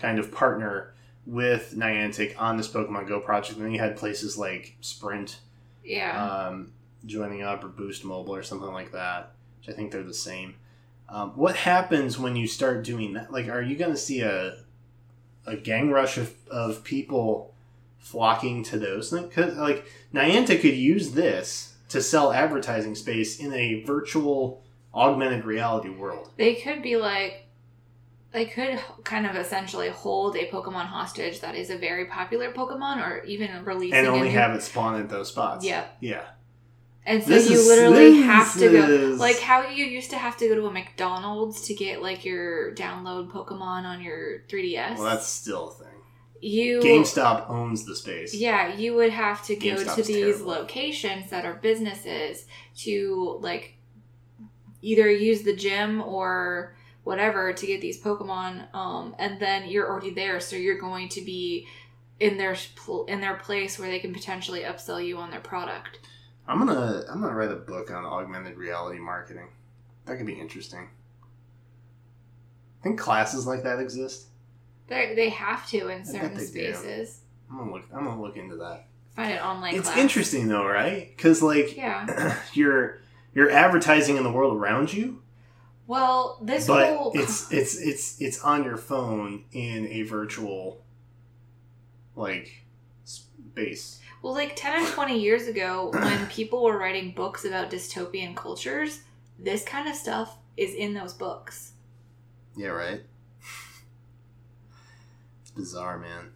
[0.00, 0.92] kind of partner
[1.24, 3.58] with Niantic on this Pokemon Go project.
[3.58, 5.38] And then you had places like Sprint,
[5.84, 6.20] Yeah.
[6.48, 6.72] um,
[7.06, 10.56] joining up or Boost Mobile or something like that, which I think they're the same.
[11.08, 13.32] Um, what happens when you start doing that?
[13.32, 14.64] Like, are you going to see a
[15.46, 17.54] a gang rush of, of people
[17.98, 19.26] flocking to those things?
[19.26, 24.62] Because like Niantic could use this to sell advertising space in a virtual
[24.94, 26.30] augmented reality world.
[26.36, 27.46] They could be like,
[28.32, 33.04] they could kind of essentially hold a Pokemon hostage that is a very popular Pokemon,
[33.04, 35.64] or even releasing and only new- have it spawn at those spots.
[35.64, 35.86] Yeah.
[36.00, 36.22] Yeah.
[37.06, 40.36] And so This you literally have to go, is- like how you used to have
[40.38, 44.96] to go to a McDonald's to get like your download Pokemon on your 3DS.
[44.96, 45.86] Well, that's still a thing.
[46.42, 48.34] you GameStop owns the space.
[48.34, 50.46] Yeah, you would have to go to these terrible.
[50.46, 52.46] locations that are businesses
[52.78, 53.74] to like
[54.82, 56.74] either use the gym or
[57.04, 61.20] whatever to get these Pokemon, um, and then you're already there, so you're going to
[61.22, 61.66] be
[62.18, 62.56] in their
[63.08, 65.98] in their place where they can potentially upsell you on their product.
[66.48, 69.48] I'm gonna I'm gonna write a book on augmented reality marketing.
[70.06, 70.88] That could be interesting.
[72.80, 74.26] I think classes like that exist.
[74.88, 76.46] They they have to in certain they do.
[76.46, 77.20] spaces.
[77.50, 77.84] I'm gonna look.
[77.94, 78.86] I'm gonna look into that.
[79.14, 79.74] Find it online.
[79.74, 79.98] it's class.
[79.98, 81.12] interesting though, right?
[81.16, 82.36] Because like Yeah.
[82.52, 82.98] you're
[83.34, 85.22] you're advertising in the world around you,
[85.86, 90.82] Well, this but whole it's it's it's it's on your phone in a virtual
[92.16, 92.64] like
[93.04, 93.99] space.
[94.22, 99.00] Well, like 10 and 20 years ago, when people were writing books about dystopian cultures,
[99.38, 101.72] this kind of stuff is in those books.
[102.56, 103.02] Yeah, right.
[105.40, 106.32] it's bizarre, man.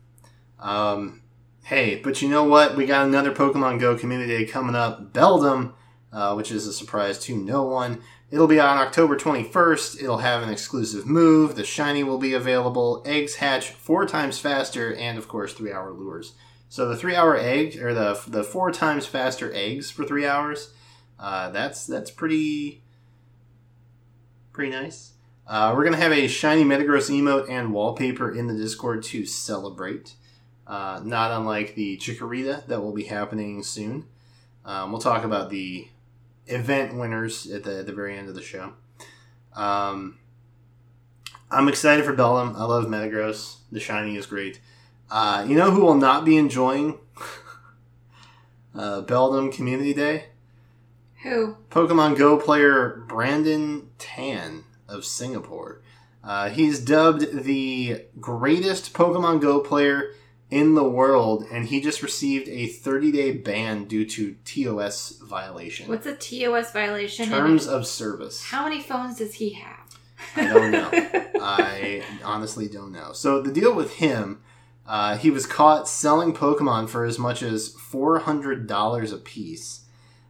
[0.58, 1.22] Um,
[1.64, 2.76] hey, but you know what?
[2.76, 5.12] We got another Pokemon Go Community Day coming up.
[5.12, 5.74] Beldum,
[6.12, 8.00] uh, which is a surprise to no one.
[8.30, 10.02] It'll be on October 21st.
[10.02, 11.54] It'll have an exclusive move.
[11.54, 13.02] The shiny will be available.
[13.04, 16.32] Eggs hatch four times faster, and of course, three hour lures.
[16.74, 20.72] So the three hour egg, or the the four times faster eggs for three hours,
[21.20, 22.82] uh, that's that's pretty
[24.52, 25.12] pretty nice.
[25.46, 30.14] Uh, we're gonna have a shiny Metagross emote and wallpaper in the Discord to celebrate.
[30.66, 34.06] Uh, not unlike the Chikorita that will be happening soon.
[34.64, 35.86] Um, we'll talk about the
[36.48, 38.72] event winners at the, at the very end of the show.
[39.54, 40.18] Um,
[41.52, 42.56] I'm excited for Beldum.
[42.56, 43.58] I love Metagross.
[43.70, 44.58] The shiny is great.
[45.10, 46.98] Uh, you know who will not be enjoying
[48.74, 50.26] uh, Beldum Community Day?
[51.22, 51.56] Who?
[51.70, 55.80] Pokemon Go player Brandon Tan of Singapore.
[56.22, 60.12] Uh, he's dubbed the greatest Pokemon Go player
[60.50, 65.88] in the world, and he just received a 30 day ban due to TOS violation.
[65.88, 67.28] What's a TOS violation?
[67.28, 68.42] Terms of service.
[68.44, 69.98] How many phones does he have?
[70.36, 70.90] I don't know.
[71.40, 73.12] I honestly don't know.
[73.12, 74.42] So the deal with him,
[74.86, 79.82] uh, he was caught selling Pokemon for as much as four hundred dollars a piece.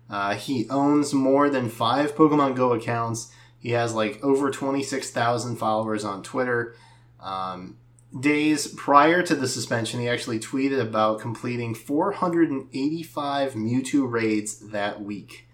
[0.09, 3.33] Uh, he owns more than five Pokemon Go accounts.
[3.59, 6.77] He has like over twenty six thousand followers on Twitter.
[7.21, 7.79] Um,
[8.19, 15.49] days prior to the suspension, he actually tweeted about completing 485 Mewtwo raids that week.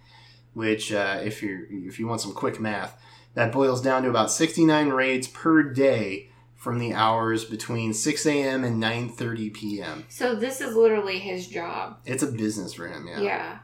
[0.52, 3.00] Which, uh, if you if you want some quick math,
[3.34, 6.29] that boils down to about 69 raids per day
[6.60, 8.64] from the hours between 6 a.m.
[8.64, 10.04] and 9:30 p.m.
[10.10, 11.96] so this is literally his job.
[12.04, 13.20] It's a business for him, yeah.
[13.20, 13.58] Yeah.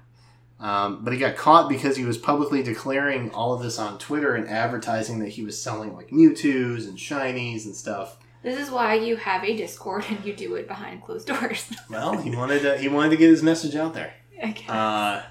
[0.58, 4.34] Um, but he got caught because he was publicly declaring all of this on Twitter
[4.34, 8.16] and advertising that he was selling like Mewtwo's and Shinies and stuff.
[8.42, 11.70] This is why you have a Discord and you do it behind closed doors.
[11.90, 14.14] Well, he wanted to he wanted to get his message out there.
[14.42, 14.70] I guess.
[14.70, 15.22] Uh,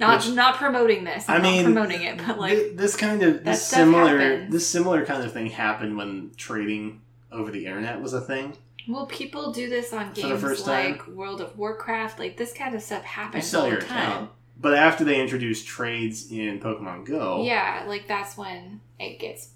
[0.00, 1.28] not which- not promoting this.
[1.28, 4.52] I I'm mean, not promoting it, but like Th- this kind of this similar happens.
[4.52, 7.00] this similar kind of thing happened when trading
[7.32, 8.56] over the internet was a thing.
[8.86, 12.18] Well, people do this on games like World of Warcraft.
[12.18, 14.08] Like this kind of stuff You happens sell all your the time.
[14.10, 14.30] account,
[14.60, 19.48] but after they introduced trades in Pokemon Go, Yeah, like that's when it gets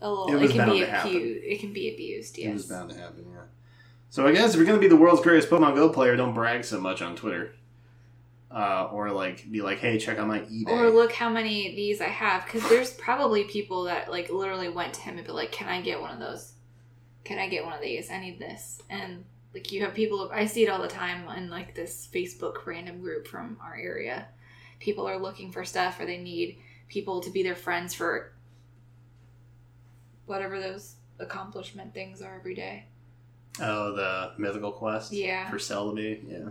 [0.00, 0.34] a little.
[0.34, 1.44] It It, can bound be to abused.
[1.44, 2.38] It can be abused.
[2.38, 3.24] it was bound to happen.
[3.32, 3.42] Yeah.
[4.10, 6.64] So I guess if you're gonna be the world's greatest Pokemon Go player, don't brag
[6.64, 7.54] so much on Twitter,
[8.54, 11.76] uh, or like be like, "Hey, check out my eBay." Or look how many of
[11.76, 15.32] these I have, because there's probably people that like literally went to him and be
[15.32, 16.52] like, "Can I get one of those?
[17.24, 18.10] Can I get one of these?
[18.10, 19.24] I need this." And
[19.54, 23.00] like you have people, I see it all the time in like this Facebook random
[23.00, 24.28] group from our area.
[24.80, 28.32] People are looking for stuff, or they need people to be their friends for
[30.26, 32.86] whatever those accomplishment things are every day.
[33.60, 35.12] Oh, the mythical quest.
[35.12, 35.50] Yeah.
[35.50, 36.50] For Celebi, yeah.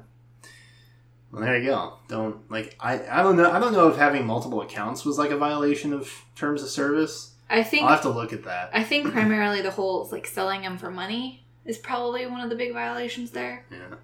[1.31, 1.93] Well, there you go.
[2.07, 3.01] Don't like I.
[3.07, 3.49] I don't know.
[3.51, 7.33] I don't know if having multiple accounts was like a violation of terms of service.
[7.49, 8.69] I think I'll have to look at that.
[8.73, 12.55] I think primarily the whole like selling them for money is probably one of the
[12.55, 13.65] big violations there.
[13.71, 13.95] Yeah.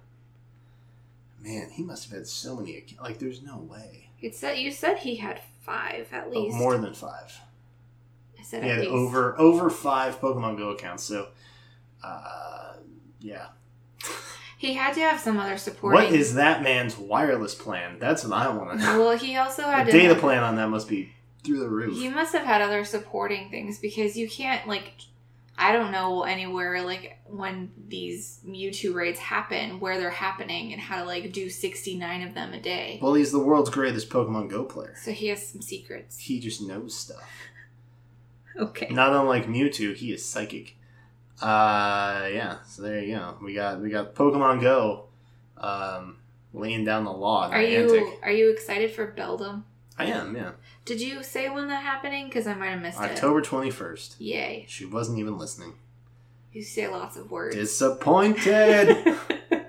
[1.40, 2.84] Man, he must have had so many.
[3.00, 4.10] Like, there's no way.
[4.20, 6.56] It said you said he had five at Oh, least.
[6.56, 7.40] more than five.
[8.38, 8.90] I said He had least.
[8.90, 11.04] over over five Pokemon Go accounts.
[11.04, 11.28] So,
[12.02, 12.74] uh,
[13.20, 13.46] yeah.
[14.58, 16.02] He had to have some other supporting.
[16.02, 17.98] What is that man's wireless plan?
[17.98, 18.98] That's what I want to know.
[19.00, 21.12] Well, he also had The data have- plan on that must be
[21.44, 21.96] through the roof.
[21.96, 24.92] He must have had other supporting things because you can't like
[25.60, 30.98] I don't know anywhere like when these Mewtwo raids happen, where they're happening and how
[31.00, 32.98] to like do 69 of them a day.
[33.02, 34.94] well, he's the world's greatest Pokemon Go player.
[35.02, 36.18] So he has some secrets.
[36.18, 37.28] He just knows stuff.
[38.58, 38.88] Okay.
[38.90, 40.76] Not unlike Mewtwo, he is psychic.
[41.40, 42.56] Uh, yeah.
[42.66, 43.36] So there you go.
[43.42, 45.06] We got we got Pokemon Go,
[45.56, 46.18] um,
[46.52, 47.50] laying down the law.
[47.50, 49.62] Are you are you excited for Beldum?
[49.98, 50.36] I am.
[50.36, 50.52] Yeah.
[50.84, 52.26] Did you say when that happening?
[52.26, 53.12] Because I might have missed it.
[53.12, 54.20] October twenty first.
[54.20, 54.64] Yay!
[54.68, 55.74] She wasn't even listening.
[56.52, 57.54] You say lots of words.
[57.54, 59.16] Disappointed.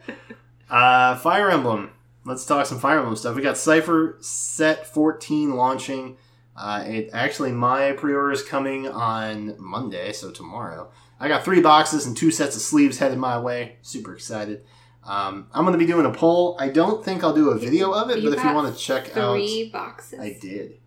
[0.69, 1.91] uh, Fire Emblem.
[2.25, 3.35] Let's talk some Fire Emblem stuff.
[3.35, 6.17] We got Cipher Set 14 launching.
[6.55, 10.89] Uh, it actually my pre-order is coming on Monday, so tomorrow.
[11.19, 13.77] I got three boxes and two sets of sleeves headed my way.
[13.81, 14.63] Super excited.
[15.03, 16.55] Um, I'm going to be doing a poll.
[16.59, 18.79] I don't think I'll do a video of it, You but if you want to
[18.79, 20.19] check out, Three boxes.
[20.19, 20.77] I did.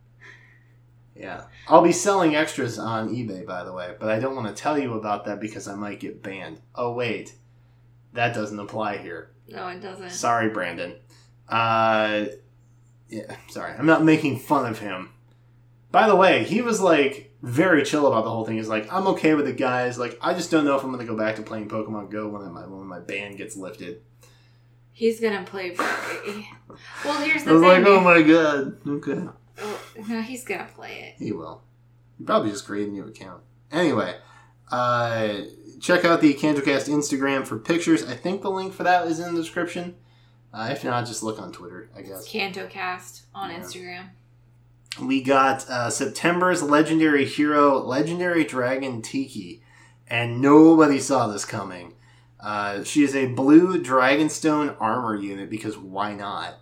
[1.15, 1.45] Yeah.
[1.69, 4.79] I'll be selling extras on eBay, by the way, but I don't want to tell
[4.79, 6.61] you about that because I might get banned.
[6.75, 7.35] Oh, wait.
[8.13, 9.31] That doesn't apply here.
[9.49, 10.11] No, it doesn't.
[10.11, 10.97] Sorry, Brandon.
[11.49, 12.27] Uh,
[13.09, 13.75] yeah, sorry.
[13.79, 15.11] I'm not making fun of him.
[15.93, 18.57] By the way, he was like very chill about the whole thing.
[18.57, 19.99] He's like, I'm okay with it, guys.
[19.99, 22.29] Like, I just don't know if I'm going to go back to playing Pokemon Go
[22.29, 24.03] when my when my ban gets lifted.
[24.95, 25.71] He's gonna play.
[25.71, 26.49] very-
[27.05, 27.85] well, here's the I the was thing.
[27.85, 28.77] like, oh my god.
[28.87, 29.29] Okay.
[29.61, 31.23] Oh, no, he's gonna play it.
[31.25, 31.63] He will.
[32.19, 33.43] He probably just create a new account.
[33.71, 34.15] Anyway,
[34.71, 35.39] uh,
[35.81, 38.05] check out the KantoCast Instagram for pictures.
[38.05, 39.97] I think the link for that is in the description.
[40.53, 42.29] Uh, if not, just look on Twitter, I guess.
[42.29, 43.59] KantoCast on Yeah.
[43.61, 44.09] Instagram.
[45.01, 49.63] We got uh, September's Legendary Hero, Legendary Dragon Tiki,
[50.07, 51.95] and nobody saw this coming.
[52.39, 56.57] Uh, she is a blue Dragonstone armor unit because why not?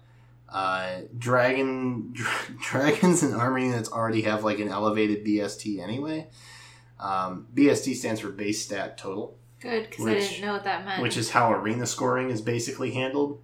[0.48, 2.28] Uh, dragon dra-
[2.60, 6.28] dragons and armor units already have like an elevated BST anyway.
[6.98, 11.02] Um, BST stands for base stat total Good, because I didn't know what that meant.
[11.02, 13.40] which is how arena scoring is basically handled.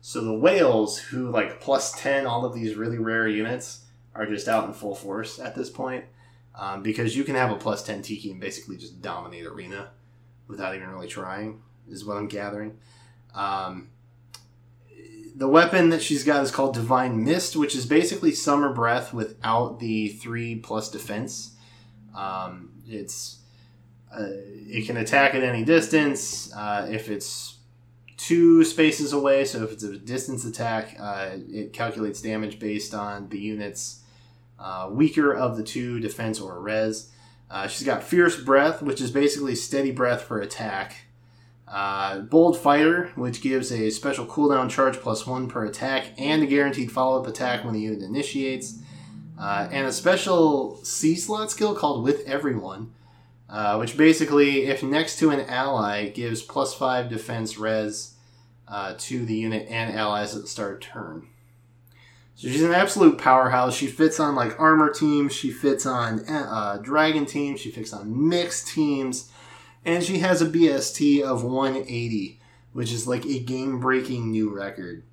[0.00, 3.84] So the whales, who like plus 10 all of these really rare units,
[4.16, 6.04] are just out in full force at this point.
[6.54, 9.90] Um, because you can have a plus 10 Tiki and basically just dominate arena
[10.48, 12.78] without even really trying, is what I'm gathering.
[13.34, 13.90] Um,
[15.34, 19.80] the weapon that she's got is called Divine Mist, which is basically Summer Breath without
[19.80, 21.56] the 3 plus defense.
[22.16, 23.40] Um, it's
[24.10, 26.50] uh, it can attack at any distance.
[26.54, 27.56] Uh, if it's
[28.16, 33.28] two spaces away, so if it's a distance attack, uh, it calculates damage based on
[33.28, 34.00] the unit's
[34.58, 37.10] uh, weaker of the two defense or res.
[37.50, 41.06] Uh, she's got Fierce Breath, which is basically steady breath for attack.
[41.68, 46.46] Uh, Bold Fighter, which gives a special cooldown charge plus one per attack and a
[46.46, 48.78] guaranteed follow up attack when the unit initiates.
[49.38, 52.92] Uh, and a special C slot skill called With Everyone,
[53.50, 58.14] uh, which basically, if next to an ally, gives plus five defense res
[58.68, 61.28] uh, to the unit and allies at the start of turn.
[62.36, 63.74] So she's an absolute powerhouse.
[63.74, 68.28] She fits on like armor teams, she fits on uh, dragon teams, she fits on
[68.28, 69.32] mixed teams,
[69.86, 72.38] and she has a BST of 180,
[72.72, 75.04] which is like a game breaking new record.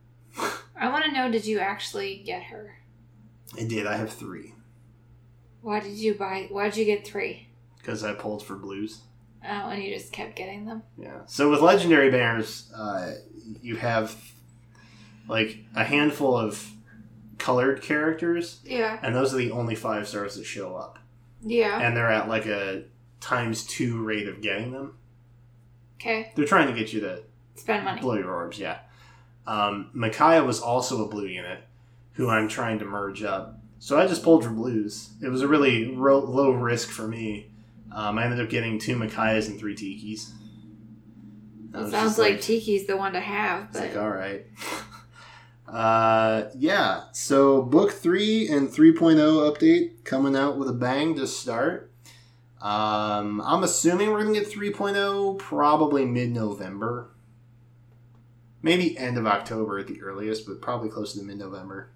[0.76, 2.76] I want to know did you actually get her?
[3.58, 4.54] I did, I have three
[5.62, 6.48] Why did you buy?
[6.52, 7.48] Why did you get three?
[7.78, 9.02] because I pulled for blues.
[9.44, 10.84] Oh, and you just kept getting them?
[10.98, 11.26] Yeah.
[11.26, 13.16] So with legendary banners, uh,
[13.62, 14.16] you have
[15.28, 16.66] like a handful of
[17.38, 19.00] colored characters, Yeah.
[19.02, 21.00] and those are the only five stars that show up,
[21.42, 21.80] Yeah.
[21.80, 22.84] and they're at like a
[23.20, 24.98] times two rate of getting them.
[26.00, 26.32] Okay.
[26.36, 27.24] They're trying to get you to
[27.56, 28.02] Spend money.
[28.02, 28.60] blow your orbs.
[28.60, 28.80] Yeah.
[29.48, 31.64] Um, Micaiah was also a blue unit,
[32.14, 33.60] who I'm trying to merge up.
[33.80, 35.10] So I just pulled for blues.
[35.22, 37.52] It was a really ro- low risk for me.
[37.92, 40.32] Um, I ended up getting two Micaiahs and three Tikis.
[41.74, 44.46] Sounds just like, Tiki's the one to have, It's but like, all right.
[45.74, 51.92] uh, yeah, so book 3 and 3.0 update coming out with a bang to start.
[52.62, 57.10] Um, I'm assuming we're going to get 3.0 probably mid November.
[58.62, 61.90] Maybe end of October at the earliest, but probably close to mid November,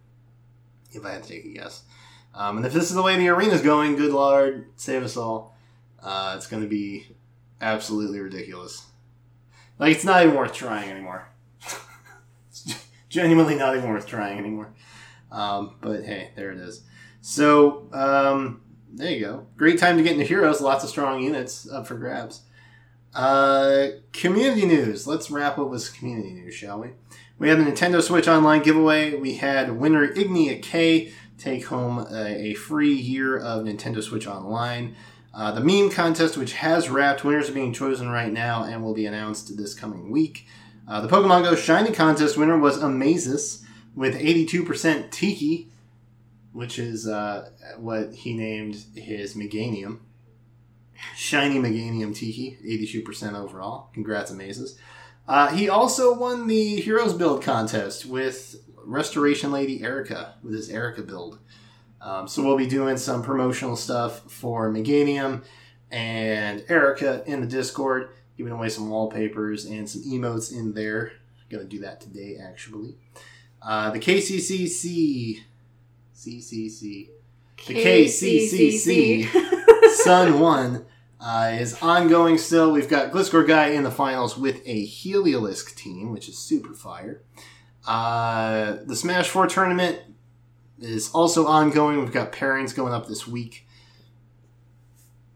[0.92, 1.84] if I had to take a guess.
[2.34, 5.56] Um, and if this is the way the arena's going, good lord, save us all.
[6.02, 7.16] Uh, it's going to be
[7.62, 8.88] absolutely ridiculous.
[9.78, 11.28] Like, it's not even worth trying anymore.
[13.10, 14.74] Genuinely not even worth trying anymore.
[15.32, 16.84] Um, but hey, there it is.
[17.22, 18.62] So um,
[18.94, 19.48] there you go.
[19.58, 20.62] Great time to get into heroes.
[20.62, 22.44] Lots of strong units up for grabs.
[23.14, 25.08] Uh, community news.
[25.08, 26.90] Let's wrap up with community news, shall we?
[27.40, 29.16] We had the Nintendo Switch Online giveaway.
[29.16, 34.96] We had winner Ignia K take home a, a free year of Nintendo Switch Online.
[35.34, 38.96] Uh, the meme contest, which has wrapped, winners are being chosen right now and will
[38.96, 40.48] be announced this coming week.
[40.88, 45.70] Uh, the Pokemon Go Shiny Contest winner was Amazus with 82% Tiki,
[46.54, 50.00] which is uh, what he named his Meganium.
[51.16, 53.90] Shiny Meganium Tiki, 82% overall.
[53.94, 54.78] Congrats, Amazus.
[55.28, 61.06] Uh, he also won the Heroes Build contest with Restoration Lady Eirika, with his Eirika
[61.06, 61.40] build.
[62.00, 65.44] Um, so we'll be doing some promotional stuff for Meganium
[65.92, 71.14] and Eirika in the Discord, giving away some wallpapers and some emotes in there.
[71.50, 72.96] Gonna do that today, actually.
[73.62, 75.42] Uh, the KCCC,
[76.16, 77.10] CCC,
[77.66, 79.28] the KCCC,
[79.92, 80.86] Sun One
[81.20, 82.72] uh, is ongoing still.
[82.72, 87.22] We've got Gliscor Guy in the finals with a Heliolisk team, which is super fire.
[87.86, 90.00] Uh, the Smash 4 tournament
[90.80, 92.00] is also ongoing.
[92.00, 93.66] We've got pairings going up this week.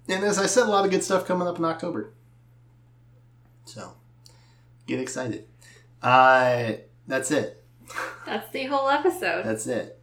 [0.08, 2.14] And as I said, a lot of good stuff coming up in October.
[3.72, 3.94] So,
[4.86, 5.46] get excited.
[6.04, 6.74] Uh,
[7.08, 7.64] that's it.
[8.26, 9.46] That's the whole episode.
[9.46, 9.98] That's it.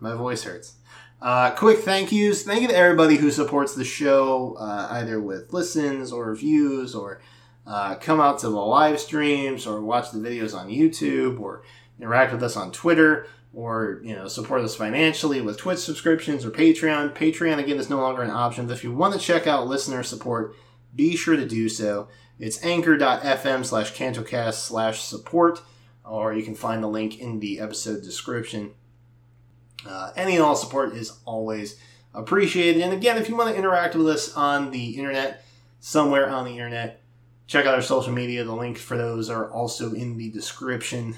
[0.00, 0.76] My voice hurts.
[1.20, 2.44] Uh, quick thank yous.
[2.44, 7.20] Thank you to everybody who supports the show, uh, either with listens or reviews, or
[7.66, 11.64] uh, come out to the live streams, or watch the videos on YouTube, or
[11.98, 16.50] interact with us on Twitter, or you know support us financially with Twitch subscriptions or
[16.50, 17.14] Patreon.
[17.14, 18.66] Patreon again is no longer an option.
[18.66, 20.54] But if you want to check out listener support,
[20.94, 22.08] be sure to do so.
[22.38, 25.60] It's anchor.fm slash kantocast slash support,
[26.04, 28.72] or you can find the link in the episode description.
[29.86, 31.76] Uh, any and all support is always
[32.14, 32.82] appreciated.
[32.82, 35.44] And again, if you want to interact with us on the internet,
[35.80, 37.00] somewhere on the internet,
[37.46, 38.44] check out our social media.
[38.44, 41.12] The links for those are also in the description.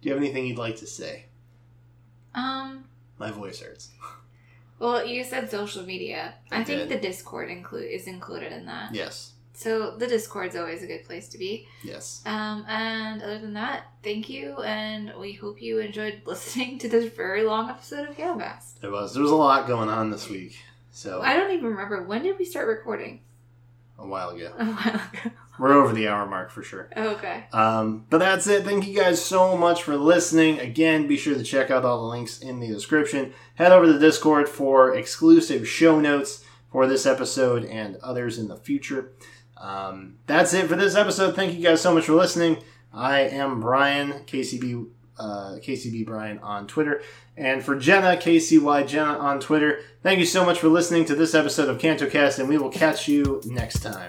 [0.00, 1.26] Do you have anything you'd like to say?
[2.34, 2.84] Um.
[3.18, 3.90] My voice hurts.
[4.78, 6.34] Well, you said social media.
[6.50, 6.88] I, I think did.
[6.88, 8.94] the Discord include is included in that.
[8.94, 9.29] Yes.
[9.52, 11.68] So the Discord's always a good place to be.
[11.82, 12.22] Yes.
[12.24, 17.12] Um, and other than that, thank you, and we hope you enjoyed listening to this
[17.12, 18.82] very long episode of GameFast.
[18.82, 19.12] It was.
[19.12, 20.56] There was a lot going on this week.
[20.92, 23.20] So I don't even remember when did we start recording.
[23.98, 24.52] a while ago.
[24.58, 25.30] A while ago.
[25.58, 26.88] We're over the hour mark for sure.
[26.96, 27.44] Okay.
[27.52, 28.64] Um, but that's it.
[28.64, 30.58] Thank you guys so much for listening.
[30.58, 33.34] Again, be sure to check out all the links in the description.
[33.56, 38.48] Head over to the Discord for exclusive show notes for this episode and others in
[38.48, 39.12] the future.
[39.60, 41.36] Um, that's it for this episode.
[41.36, 42.62] Thank you guys so much for listening.
[42.92, 44.88] I am Brian, KCB,
[45.18, 47.02] uh, KCB Brian on Twitter.
[47.36, 49.80] And for Jenna, KCY Jenna on Twitter.
[50.02, 53.06] Thank you so much for listening to this episode of KantoCast, and we will catch
[53.06, 54.08] you next time.